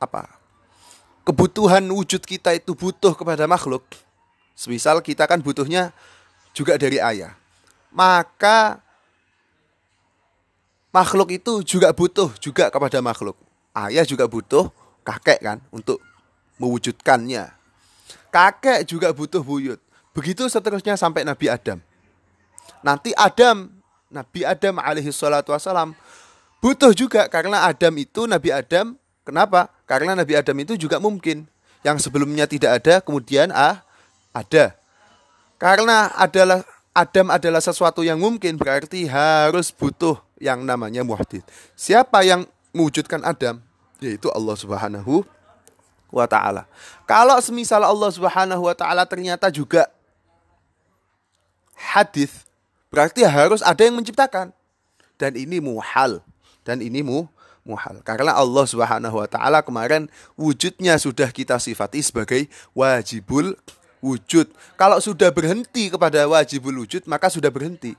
apa? 0.00 0.32
Kebutuhan 1.20 1.84
wujud 1.92 2.24
kita 2.24 2.56
itu 2.56 2.72
butuh 2.72 3.12
kepada 3.12 3.44
makhluk, 3.44 3.84
Semisal 4.60 5.00
kita 5.00 5.24
kan 5.24 5.40
butuhnya 5.40 5.88
juga 6.52 6.76
dari 6.76 7.00
ayah. 7.00 7.32
Maka 7.88 8.84
makhluk 10.90 11.34
itu 11.34 11.62
juga 11.66 11.90
butuh 11.94 12.30
juga 12.38 12.70
kepada 12.70 12.98
makhluk. 13.02 13.38
Ayah 13.74 14.02
juga 14.02 14.26
butuh 14.26 14.70
kakek 15.06 15.40
kan 15.42 15.58
untuk 15.70 16.02
mewujudkannya. 16.58 17.50
Kakek 18.30 18.86
juga 18.86 19.10
butuh 19.10 19.42
buyut. 19.42 19.78
Begitu 20.14 20.46
seterusnya 20.50 20.98
sampai 20.98 21.22
Nabi 21.22 21.46
Adam. 21.50 21.78
Nanti 22.82 23.14
Adam, 23.14 23.70
Nabi 24.10 24.42
Adam 24.42 24.78
alaihi 24.82 25.10
salatu 25.14 25.54
wassalam 25.54 25.94
butuh 26.58 26.92
juga 26.92 27.26
karena 27.30 27.66
Adam 27.66 27.94
itu 27.98 28.26
Nabi 28.26 28.50
Adam. 28.50 28.98
Kenapa? 29.22 29.70
Karena 29.86 30.18
Nabi 30.18 30.34
Adam 30.34 30.56
itu 30.58 30.74
juga 30.74 30.98
mungkin. 30.98 31.46
Yang 31.80 32.04
sebelumnya 32.04 32.44
tidak 32.44 32.84
ada, 32.84 33.00
kemudian 33.00 33.48
ah 33.56 33.80
ada. 34.36 34.76
Karena 35.56 36.12
adalah 36.12 36.60
Adam 36.92 37.32
adalah 37.32 37.64
sesuatu 37.64 38.04
yang 38.04 38.20
mungkin 38.20 38.60
berarti 38.60 39.08
harus 39.08 39.72
butuh 39.72 40.20
yang 40.40 40.64
namanya 40.64 41.04
muhdid. 41.04 41.44
Siapa 41.76 42.24
yang 42.24 42.48
mewujudkan 42.72 43.20
Adam? 43.22 43.60
Yaitu 44.00 44.32
Allah 44.32 44.56
Subhanahu 44.56 45.22
wa 46.08 46.26
taala. 46.26 46.64
Kalau 47.04 47.36
semisal 47.38 47.84
Allah 47.84 48.10
Subhanahu 48.10 48.66
wa 48.66 48.74
taala 48.74 49.04
ternyata 49.04 49.52
juga 49.52 49.86
hadis, 51.76 52.48
berarti 52.88 53.22
harus 53.22 53.60
ada 53.60 53.84
yang 53.84 54.00
menciptakan. 54.00 54.50
Dan 55.20 55.36
ini 55.36 55.60
muhal. 55.60 56.24
Dan 56.64 56.80
ini 56.80 57.04
mu 57.04 57.28
muhal. 57.60 58.00
Karena 58.00 58.32
Allah 58.32 58.64
Subhanahu 58.64 59.20
wa 59.20 59.28
taala 59.28 59.60
kemarin 59.60 60.08
wujudnya 60.34 60.96
sudah 60.96 61.28
kita 61.28 61.60
sifati 61.60 62.00
sebagai 62.00 62.48
wajibul 62.72 63.52
wujud. 64.00 64.48
Kalau 64.80 64.96
sudah 64.98 65.28
berhenti 65.28 65.92
kepada 65.92 66.24
wajibul 66.24 66.72
wujud, 66.80 67.04
maka 67.04 67.28
sudah 67.28 67.52
berhenti. 67.52 67.94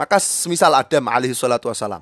Maka 0.00 0.16
semisal 0.16 0.72
Adam 0.72 1.12
alaihi 1.12 1.36
salatu 1.36 1.68
wassalam. 1.68 2.00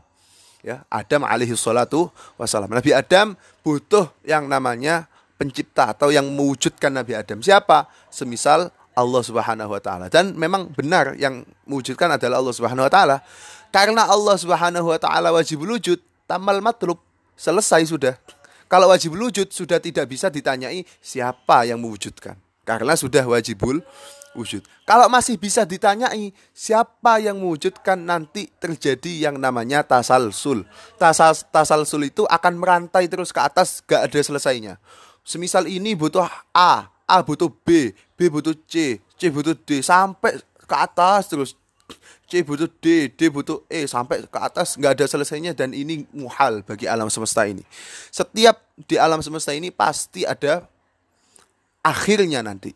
Ya, 0.63 0.87
Adam 0.87 1.27
alaihi 1.27 1.59
salatu 1.59 2.15
wassalam. 2.39 2.71
Nabi 2.71 2.95
Adam 2.95 3.35
butuh 3.67 4.07
yang 4.23 4.47
namanya 4.47 5.11
pencipta 5.35 5.91
atau 5.91 6.15
yang 6.15 6.31
mewujudkan 6.31 6.95
Nabi 6.95 7.19
Adam. 7.19 7.43
Siapa? 7.43 7.91
Semisal 8.07 8.71
Allah 8.95 9.23
Subhanahu 9.27 9.75
wa 9.75 9.83
taala. 9.83 10.07
Dan 10.07 10.39
memang 10.39 10.71
benar 10.71 11.19
yang 11.19 11.43
mewujudkan 11.67 12.15
adalah 12.15 12.39
Allah 12.39 12.55
Subhanahu 12.55 12.87
wa 12.87 12.93
taala. 12.93 13.17
Karena 13.75 14.07
Allah 14.07 14.39
Subhanahu 14.39 14.95
wa 14.95 14.99
taala 15.03 15.35
wajibul 15.35 15.75
wujud, 15.75 15.99
tamal 16.31 16.63
matlub, 16.63 17.03
selesai 17.35 17.83
sudah. 17.91 18.15
Kalau 18.71 18.95
wajibul 18.95 19.27
wujud 19.27 19.51
sudah 19.51 19.83
tidak 19.83 20.07
bisa 20.07 20.31
ditanyai 20.31 20.87
siapa 21.03 21.67
yang 21.67 21.83
mewujudkan. 21.83 22.39
Karena 22.63 22.95
sudah 22.95 23.27
wajibul 23.27 23.83
wujud. 24.37 24.65
Kalau 24.85 25.09
masih 25.09 25.37
bisa 25.37 25.65
ditanyai 25.65 26.33
siapa 26.53 27.21
yang 27.21 27.41
mewujudkan 27.41 27.97
nanti 28.01 28.49
terjadi 28.61 29.29
yang 29.29 29.37
namanya 29.37 29.85
tasalsul. 29.85 30.65
Tasal, 30.97 31.37
tasalsul 31.53 32.09
itu 32.09 32.25
akan 32.29 32.61
merantai 32.61 33.09
terus 33.09 33.33
ke 33.33 33.41
atas 33.41 33.81
gak 33.85 34.09
ada 34.09 34.21
selesainya. 34.21 34.75
Semisal 35.25 35.69
ini 35.69 35.93
butuh 35.93 36.25
A, 36.57 36.89
A 37.05 37.17
butuh 37.21 37.53
B, 37.53 37.93
B 38.17 38.19
butuh 38.33 38.57
C, 38.65 38.97
C 39.21 39.29
butuh 39.29 39.53
D 39.53 39.85
sampai 39.85 40.41
ke 40.41 40.77
atas 40.77 41.29
terus. 41.29 41.53
C 42.29 42.45
butuh 42.45 42.69
D, 42.69 43.09
D 43.13 43.33
butuh 43.33 43.65
E 43.73 43.89
sampai 43.89 44.21
ke 44.29 44.39
atas 44.41 44.77
nggak 44.77 45.01
ada 45.01 45.05
selesainya 45.09 45.57
dan 45.57 45.73
ini 45.73 46.05
muhal 46.13 46.61
bagi 46.61 46.85
alam 46.85 47.09
semesta 47.09 47.49
ini. 47.49 47.65
Setiap 48.13 48.61
di 48.85 49.01
alam 49.01 49.25
semesta 49.25 49.57
ini 49.57 49.73
pasti 49.73 50.29
ada 50.29 50.69
akhirnya 51.81 52.45
nanti. 52.45 52.73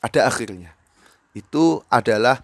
Ada 0.00 0.28
akhirnya. 0.28 0.79
Itu 1.30 1.86
adalah 1.86 2.42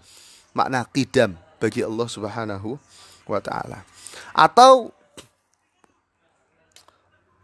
makna 0.55 0.87
kidam 0.87 1.35
bagi 1.59 1.83
Allah 1.83 2.07
Subhanahu 2.07 2.79
wa 3.27 3.39
taala. 3.43 3.83
Atau 4.31 4.95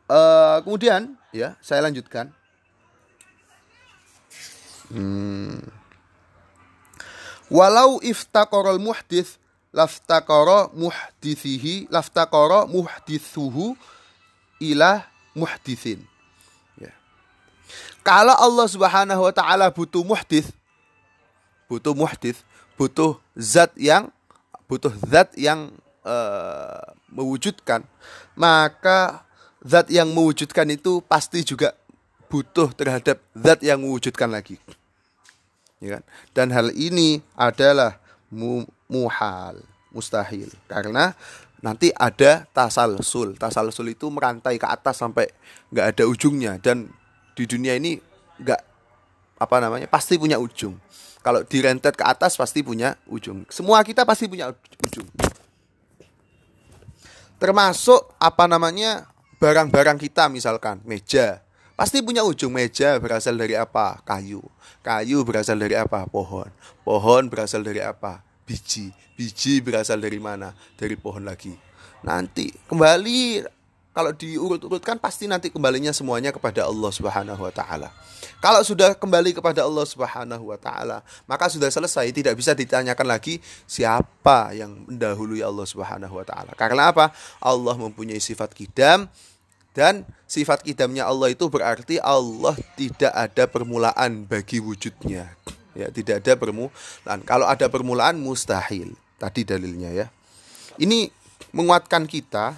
uh, 0.07 0.57
kemudian 0.63 1.19
ya, 1.35 1.59
saya 1.59 1.83
lanjutkan. 1.83 2.31
Hmm. 4.93 5.59
Walau 7.51 7.99
iftaqara 7.99 8.79
muhdits 8.79 9.41
laftaqara 9.73 10.69
muhdithihi 10.73 11.89
laftaqara 11.89 12.69
muhdithuhu 12.69 13.75
ila 14.61 15.03
muhdithin. 15.33 16.13
Kalau 18.03 18.35
Allah 18.35 18.67
Subhanahu 18.67 19.23
wa 19.23 19.31
taala 19.31 19.71
butuh 19.71 20.03
muhdits, 20.03 20.51
butuh 21.73 21.97
muhdits, 21.97 22.45
butuh 22.77 23.17
zat 23.33 23.73
yang 23.73 24.13
butuh 24.69 24.93
zat 25.09 25.33
yang 25.33 25.73
uh, 26.05 26.85
mewujudkan, 27.09 27.81
maka 28.37 29.25
zat 29.65 29.89
yang 29.89 30.13
mewujudkan 30.13 30.69
itu 30.69 31.01
pasti 31.09 31.41
juga 31.41 31.73
butuh 32.29 32.69
terhadap 32.77 33.17
zat 33.33 33.65
yang 33.65 33.81
mewujudkan 33.81 34.29
lagi. 34.29 34.61
Ya 35.81 35.97
kan? 35.97 36.03
Dan 36.31 36.47
hal 36.53 36.69
ini 36.77 37.25
adalah 37.33 37.97
mu 38.29 38.65
muhal, 38.85 39.57
mustahil. 39.89 40.53
Karena 40.69 41.17
nanti 41.63 41.89
ada 41.95 42.45
tasalsul. 42.51 43.39
Tasalsul 43.39 43.95
itu 43.95 44.11
merantai 44.13 44.59
ke 44.59 44.67
atas 44.67 44.99
sampai 44.99 45.31
nggak 45.71 45.87
ada 45.97 46.03
ujungnya 46.05 46.59
dan 46.59 46.91
di 47.33 47.49
dunia 47.49 47.73
ini 47.79 47.97
nggak 48.37 48.61
apa 49.39 49.55
namanya 49.63 49.87
pasti 49.87 50.19
punya 50.19 50.37
ujung. 50.37 50.75
Kalau 51.23 51.39
direntet 51.47 51.95
ke 51.95 52.03
atas 52.03 52.35
pasti 52.35 52.59
punya 52.59 52.99
ujung. 53.07 53.47
Semua 53.47 53.79
kita 53.81 54.03
pasti 54.03 54.27
punya 54.27 54.51
ujung. 54.83 55.07
Termasuk 57.39 58.11
apa 58.19 58.43
namanya 58.43 59.07
barang-barang 59.39 59.95
kita 60.03 60.27
misalkan 60.27 60.83
meja. 60.83 61.39
Pasti 61.79 62.03
punya 62.03 62.27
ujung 62.27 62.51
meja 62.51 62.99
berasal 62.99 63.39
dari 63.39 63.55
apa? 63.55 64.03
Kayu. 64.03 64.43
Kayu 64.83 65.23
berasal 65.23 65.57
dari 65.57 65.79
apa? 65.79 66.03
Pohon. 66.11 66.51
Pohon 66.83 67.31
berasal 67.31 67.63
dari 67.63 67.79
apa? 67.79 68.19
Biji. 68.43 68.91
Biji 69.15 69.63
berasal 69.63 70.03
dari 70.03 70.19
mana? 70.19 70.51
Dari 70.75 70.99
pohon 70.99 71.23
lagi. 71.23 71.55
Nanti 72.03 72.51
kembali 72.67 73.47
kalau 73.93 74.09
diurut-urutkan 74.09 74.97
pasti 74.97 75.29
nanti 75.29 75.53
kembalinya 75.53 75.93
semuanya 75.93 76.33
kepada 76.33 76.65
Allah 76.65 76.89
Subhanahu 76.89 77.37
wa 77.37 77.53
taala. 77.53 77.93
Kalau 78.41 78.65
sudah 78.65 78.97
kembali 78.97 79.37
kepada 79.37 79.61
Allah 79.61 79.85
Subhanahu 79.85 80.49
wa 80.49 80.57
taala, 80.57 81.05
maka 81.29 81.45
sudah 81.47 81.69
selesai, 81.69 82.09
tidak 82.09 82.33
bisa 82.33 82.57
ditanyakan 82.57 83.05
lagi 83.05 83.37
siapa 83.69 84.51
yang 84.57 84.89
mendahului 84.89 85.45
Allah 85.45 85.63
Subhanahu 85.69 86.17
wa 86.17 86.25
taala. 86.25 86.57
Karena 86.57 86.89
apa? 86.89 87.13
Allah 87.37 87.77
mempunyai 87.77 88.17
sifat 88.17 88.57
kidam 88.57 89.05
dan 89.77 90.09
sifat 90.25 90.65
kidamnya 90.65 91.05
Allah 91.05 91.29
itu 91.29 91.45
berarti 91.45 92.01
Allah 92.01 92.57
tidak 92.73 93.13
ada 93.13 93.45
permulaan 93.45 94.25
bagi 94.25 94.57
wujudnya. 94.57 95.29
Ya, 95.77 95.93
tidak 95.93 96.25
ada 96.25 96.33
permulaan. 96.33 97.19
Kalau 97.25 97.45
ada 97.45 97.69
permulaan 97.69 98.17
mustahil. 98.17 98.97
Tadi 99.21 99.45
dalilnya 99.45 99.93
ya. 99.93 100.07
Ini 100.81 101.09
menguatkan 101.53 102.09
kita 102.09 102.57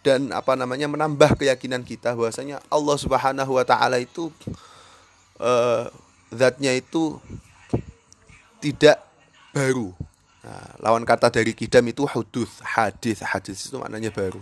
dan 0.00 0.32
apa 0.32 0.56
namanya 0.56 0.88
menambah 0.88 1.36
keyakinan 1.36 1.84
kita 1.84 2.16
bahwasanya 2.16 2.64
Allah 2.72 2.96
Subhanahu 2.96 3.52
wa 3.60 3.64
taala 3.68 4.00
itu 4.00 4.32
uh, 5.40 5.88
zatnya 6.32 6.72
itu 6.72 7.20
tidak 8.60 9.00
baru. 9.52 9.92
Nah, 10.40 10.68
lawan 10.80 11.04
kata 11.04 11.28
dari 11.28 11.52
kidam 11.52 11.84
itu 11.84 12.08
hudus, 12.08 12.64
hadis, 12.64 13.20
hadis 13.20 13.68
itu 13.68 13.76
maknanya 13.76 14.08
baru. 14.08 14.40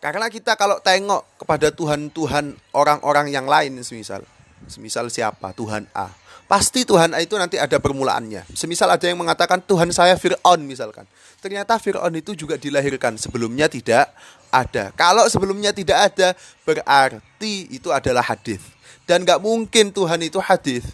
Karena 0.00 0.30
kita 0.32 0.56
kalau 0.56 0.80
tengok 0.80 1.44
kepada 1.44 1.68
Tuhan-Tuhan 1.68 2.56
orang-orang 2.72 3.28
yang 3.28 3.44
lain 3.44 3.76
semisal, 3.84 4.24
semisal 4.66 5.08
siapa? 5.10 5.54
Tuhan 5.54 5.86
A 5.94 6.10
Pasti 6.46 6.86
Tuhan 6.86 7.10
itu 7.18 7.34
nanti 7.34 7.58
ada 7.58 7.82
permulaannya. 7.82 8.46
Semisal 8.54 8.86
ada 8.86 9.02
yang 9.02 9.18
mengatakan 9.18 9.58
Tuhan 9.58 9.90
saya 9.90 10.14
Fir'aun 10.14 10.62
misalkan. 10.62 11.02
Ternyata 11.42 11.74
Fir'aun 11.74 12.14
itu 12.14 12.38
juga 12.38 12.54
dilahirkan. 12.54 13.18
Sebelumnya 13.18 13.66
tidak 13.66 14.14
ada. 14.54 14.94
Kalau 14.94 15.26
sebelumnya 15.26 15.74
tidak 15.74 16.14
ada, 16.14 16.38
berarti 16.62 17.66
itu 17.74 17.90
adalah 17.90 18.22
hadis. 18.22 18.62
Dan 19.10 19.26
nggak 19.26 19.42
mungkin 19.42 19.90
Tuhan 19.90 20.22
itu 20.22 20.38
hadis. 20.38 20.86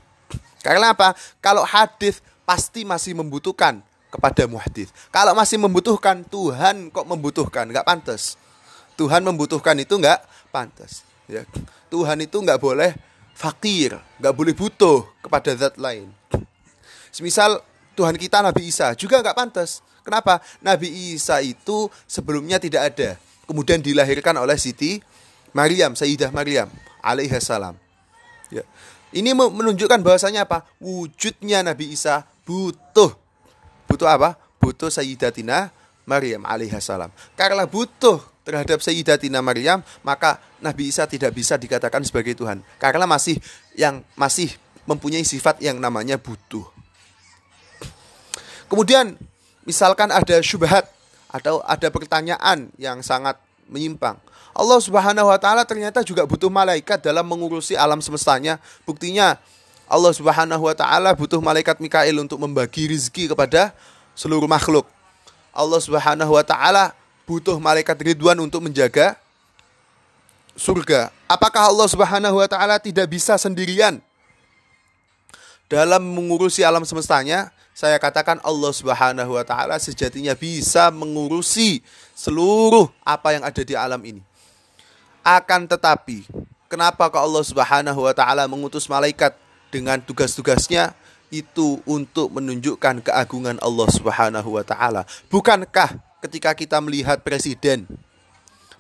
Karena 0.65 0.97
apa? 0.97 1.13
Kalau 1.45 1.69
hadis 1.69 2.25
pasti 2.49 2.89
masih 2.89 3.13
membutuhkan 3.13 3.85
kepada 4.09 4.49
muhadis. 4.49 4.89
Kalau 5.13 5.37
masih 5.37 5.61
membutuhkan, 5.61 6.25
Tuhan 6.33 6.89
kok 6.89 7.05
membutuhkan? 7.05 7.69
Nggak 7.69 7.85
pantas. 7.85 8.41
Tuhan 8.97 9.21
membutuhkan 9.21 9.77
itu 9.77 10.01
nggak 10.01 10.21
pantas. 10.49 11.05
Ya. 11.29 11.45
Tuhan 11.93 12.25
itu 12.25 12.41
nggak 12.41 12.57
boleh 12.57 12.97
fakir, 13.43 13.99
nggak 14.23 14.35
boleh 14.39 14.55
butuh 14.55 15.03
kepada 15.19 15.51
zat 15.59 15.75
lain. 15.75 16.07
Semisal 17.11 17.59
Tuhan 17.99 18.15
kita 18.15 18.39
Nabi 18.39 18.71
Isa 18.71 18.95
juga 18.95 19.19
nggak 19.19 19.35
pantas. 19.35 19.83
Kenapa? 20.07 20.39
Nabi 20.63 21.15
Isa 21.19 21.43
itu 21.43 21.91
sebelumnya 22.07 22.63
tidak 22.63 22.95
ada. 22.95 23.19
Kemudian 23.51 23.83
dilahirkan 23.83 24.39
oleh 24.39 24.55
Siti 24.55 25.03
Maryam, 25.51 25.99
Sayyidah 25.99 26.31
Maryam 26.31 26.71
alaihissalam. 27.03 27.75
Ya. 28.55 28.63
Ini 29.13 29.35
menunjukkan 29.37 30.01
bahwasanya 30.01 30.49
apa? 30.49 30.65
Wujudnya 30.79 31.61
Nabi 31.67 31.93
Isa 31.93 32.25
butuh. 32.47 33.13
Butuh 33.91 34.09
apa? 34.09 34.39
Butuh 34.57 34.89
Sayyidatina 34.89 35.69
Maryam 36.09 36.47
alaihissalam. 36.49 37.13
Karena 37.37 37.69
butuh 37.69 38.32
terhadap 38.43 38.83
Sayyidatina 38.83 39.39
Maryam, 39.43 39.83
maka 40.03 40.43
Nabi 40.59 40.91
Isa 40.91 41.07
tidak 41.07 41.35
bisa 41.35 41.55
dikatakan 41.59 42.03
sebagai 42.03 42.35
Tuhan 42.35 42.63
karena 42.79 43.07
masih 43.07 43.39
yang 43.79 44.03
masih 44.19 44.51
mempunyai 44.87 45.23
sifat 45.23 45.63
yang 45.63 45.79
namanya 45.79 46.19
butuh. 46.19 46.67
Kemudian 48.67 49.15
misalkan 49.69 50.11
ada 50.11 50.41
syubhat 50.43 50.89
atau 51.31 51.63
ada 51.65 51.89
pertanyaan 51.89 52.69
yang 52.77 53.01
sangat 53.01 53.39
menyimpang. 53.71 54.19
Allah 54.53 54.79
Subhanahu 54.85 55.33
wa 55.33 55.39
taala 55.41 55.65
ternyata 55.65 56.05
juga 56.05 56.29
butuh 56.29 56.53
malaikat 56.53 57.01
dalam 57.01 57.25
mengurusi 57.25 57.73
alam 57.73 58.05
semestanya. 58.05 58.61
Buktinya 58.85 59.41
Allah 59.89 60.13
Subhanahu 60.13 60.69
wa 60.69 60.77
taala 60.77 61.17
butuh 61.17 61.41
malaikat 61.41 61.81
Mikail 61.81 62.17
untuk 62.21 62.37
membagi 62.37 62.85
rizki 62.89 63.29
kepada 63.29 63.73
seluruh 64.13 64.49
makhluk. 64.49 64.85
Allah 65.53 65.81
Subhanahu 65.81 66.33
wa 66.33 66.45
taala 66.45 66.93
butuh 67.27 67.57
malaikat 67.59 67.95
Ridwan 67.99 68.39
untuk 68.43 68.65
menjaga 68.65 69.17
surga. 70.57 71.13
Apakah 71.29 71.73
Allah 71.73 71.89
Subhanahu 71.89 72.37
wa 72.37 72.49
taala 72.49 72.77
tidak 72.77 73.09
bisa 73.09 73.37
sendirian 73.41 74.01
dalam 75.69 76.03
mengurusi 76.03 76.61
alam 76.61 76.85
semestanya? 76.85 77.51
Saya 77.73 77.97
katakan 77.97 78.37
Allah 78.45 78.69
Subhanahu 78.69 79.33
wa 79.33 79.45
taala 79.49 79.81
sejatinya 79.81 80.37
bisa 80.37 80.93
mengurusi 80.93 81.81
seluruh 82.13 82.93
apa 83.01 83.33
yang 83.33 83.45
ada 83.49 83.63
di 83.65 83.73
alam 83.73 84.01
ini. 84.05 84.21
Akan 85.25 85.65
tetapi, 85.65 86.29
kenapa 86.69 87.09
kok 87.09 87.23
Allah 87.23 87.45
Subhanahu 87.47 88.01
wa 88.05 88.13
taala 88.13 88.45
mengutus 88.45 88.85
malaikat 88.93 89.33
dengan 89.73 89.97
tugas-tugasnya 90.05 90.93
itu 91.33 91.81
untuk 91.89 92.29
menunjukkan 92.29 93.09
keagungan 93.09 93.57
Allah 93.65 93.89
Subhanahu 93.89 94.61
wa 94.61 94.65
taala? 94.69 95.09
Bukankah 95.33 96.12
ketika 96.23 96.55
kita 96.55 96.79
melihat 96.79 97.19
presiden 97.21 97.85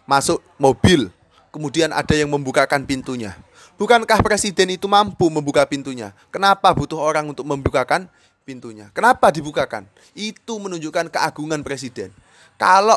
masuk 0.06 0.38
mobil, 0.56 1.10
kemudian 1.50 1.90
ada 1.90 2.14
yang 2.14 2.30
membukakan 2.30 2.86
pintunya. 2.86 3.34
Bukankah 3.74 4.22
presiden 4.22 4.78
itu 4.78 4.86
mampu 4.86 5.26
membuka 5.26 5.66
pintunya? 5.66 6.14
Kenapa 6.30 6.70
butuh 6.70 7.02
orang 7.02 7.26
untuk 7.26 7.42
membukakan 7.42 8.06
pintunya? 8.46 8.86
Kenapa 8.94 9.34
dibukakan? 9.34 9.90
Itu 10.14 10.62
menunjukkan 10.62 11.10
keagungan 11.10 11.66
presiden. 11.66 12.14
Kalau 12.54 12.94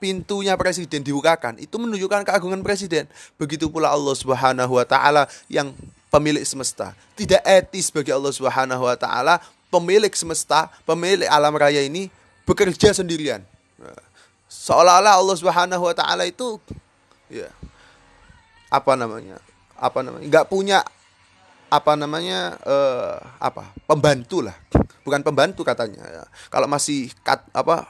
pintunya 0.00 0.56
presiden 0.56 1.04
dibukakan, 1.04 1.60
itu 1.60 1.76
menunjukkan 1.76 2.24
keagungan 2.24 2.64
presiden. 2.64 3.04
Begitu 3.36 3.68
pula 3.68 3.92
Allah 3.92 4.16
Subhanahu 4.16 4.72
wa 4.72 4.86
taala 4.88 5.28
yang 5.52 5.76
pemilik 6.08 6.42
semesta. 6.48 6.96
Tidak 7.12 7.44
etis 7.44 7.92
bagi 7.92 8.08
Allah 8.08 8.32
Subhanahu 8.32 8.88
wa 8.88 8.96
taala 8.96 9.36
pemilik 9.68 10.12
semesta, 10.16 10.72
pemilik 10.88 11.28
alam 11.28 11.52
raya 11.52 11.84
ini 11.84 12.08
bekerja 12.48 12.96
sendirian 12.96 13.44
seolah-olah 14.46 15.18
Allah 15.18 15.36
Subhanahu 15.36 15.82
wa 15.82 15.94
taala 15.96 16.28
itu 16.28 16.60
ya 17.32 17.48
apa 18.72 18.96
namanya? 18.96 19.40
Apa 19.76 20.00
namanya? 20.06 20.24
nggak 20.28 20.46
punya 20.46 20.86
apa 21.72 21.96
namanya 21.96 22.60
uh, 22.68 23.16
apa 23.40 23.72
pembantu 23.88 24.44
lah 24.44 24.52
bukan 25.02 25.24
pembantu 25.24 25.64
katanya 25.64 26.04
ya. 26.04 26.24
kalau 26.52 26.68
masih 26.68 27.08
kat, 27.24 27.40
apa 27.56 27.88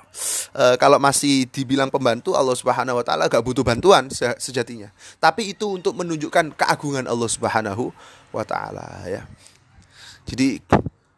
uh, 0.55 0.79
kalau 0.79 1.03
masih 1.03 1.51
dibilang 1.51 1.91
pembantu 1.91 2.39
Allah 2.39 2.55
Subhanahu 2.55 3.03
Wa 3.03 3.05
Taala 3.05 3.27
gak 3.27 3.43
butuh 3.43 3.67
bantuan 3.67 4.07
sejatinya 4.39 4.95
tapi 5.19 5.51
itu 5.51 5.83
untuk 5.83 5.99
menunjukkan 5.99 6.55
keagungan 6.55 7.11
Allah 7.11 7.27
Subhanahu 7.27 7.91
Wa 8.31 8.47
Taala 8.47 9.03
ya 9.11 9.27
jadi 10.31 10.63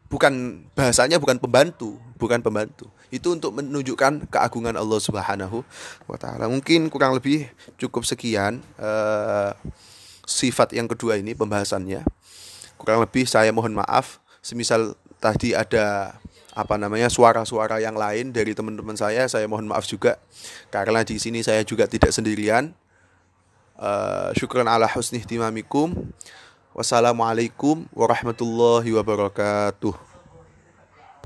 bukan 0.08 0.64
bahasanya 0.72 1.20
bukan 1.20 1.36
pembantu 1.36 2.00
bukan 2.16 2.40
pembantu 2.40 2.88
itu 3.14 3.30
untuk 3.30 3.54
menunjukkan 3.54 4.26
keagungan 4.26 4.74
Allah 4.74 4.98
Subhanahu 4.98 5.62
wa 6.10 6.18
taala. 6.18 6.50
Mungkin 6.50 6.90
kurang 6.90 7.14
lebih 7.14 7.46
cukup 7.78 8.02
sekian 8.02 8.58
uh, 8.76 9.54
sifat 10.26 10.74
yang 10.74 10.90
kedua 10.90 11.16
ini 11.20 11.32
pembahasannya. 11.32 12.02
Kurang 12.74 12.98
lebih 13.00 13.24
saya 13.24 13.54
mohon 13.54 13.78
maaf 13.78 14.18
semisal 14.44 14.98
tadi 15.22 15.56
ada 15.56 16.18
apa 16.54 16.78
namanya 16.78 17.10
suara-suara 17.10 17.82
yang 17.82 17.98
lain 17.98 18.30
dari 18.30 18.54
teman-teman 18.54 18.94
saya, 18.94 19.26
saya 19.26 19.48
mohon 19.50 19.66
maaf 19.66 19.88
juga 19.90 20.22
karena 20.70 21.02
di 21.02 21.18
sini 21.18 21.42
saya 21.42 21.66
juga 21.66 21.90
tidak 21.90 22.14
sendirian. 22.14 22.74
Uh, 23.74 24.30
syukran 24.38 24.70
ala 24.70 24.86
husni 24.86 25.18
timamikum. 25.26 25.90
Wassalamualaikum 26.74 27.86
warahmatullahi 27.90 28.90
wabarakatuh. 28.94 30.13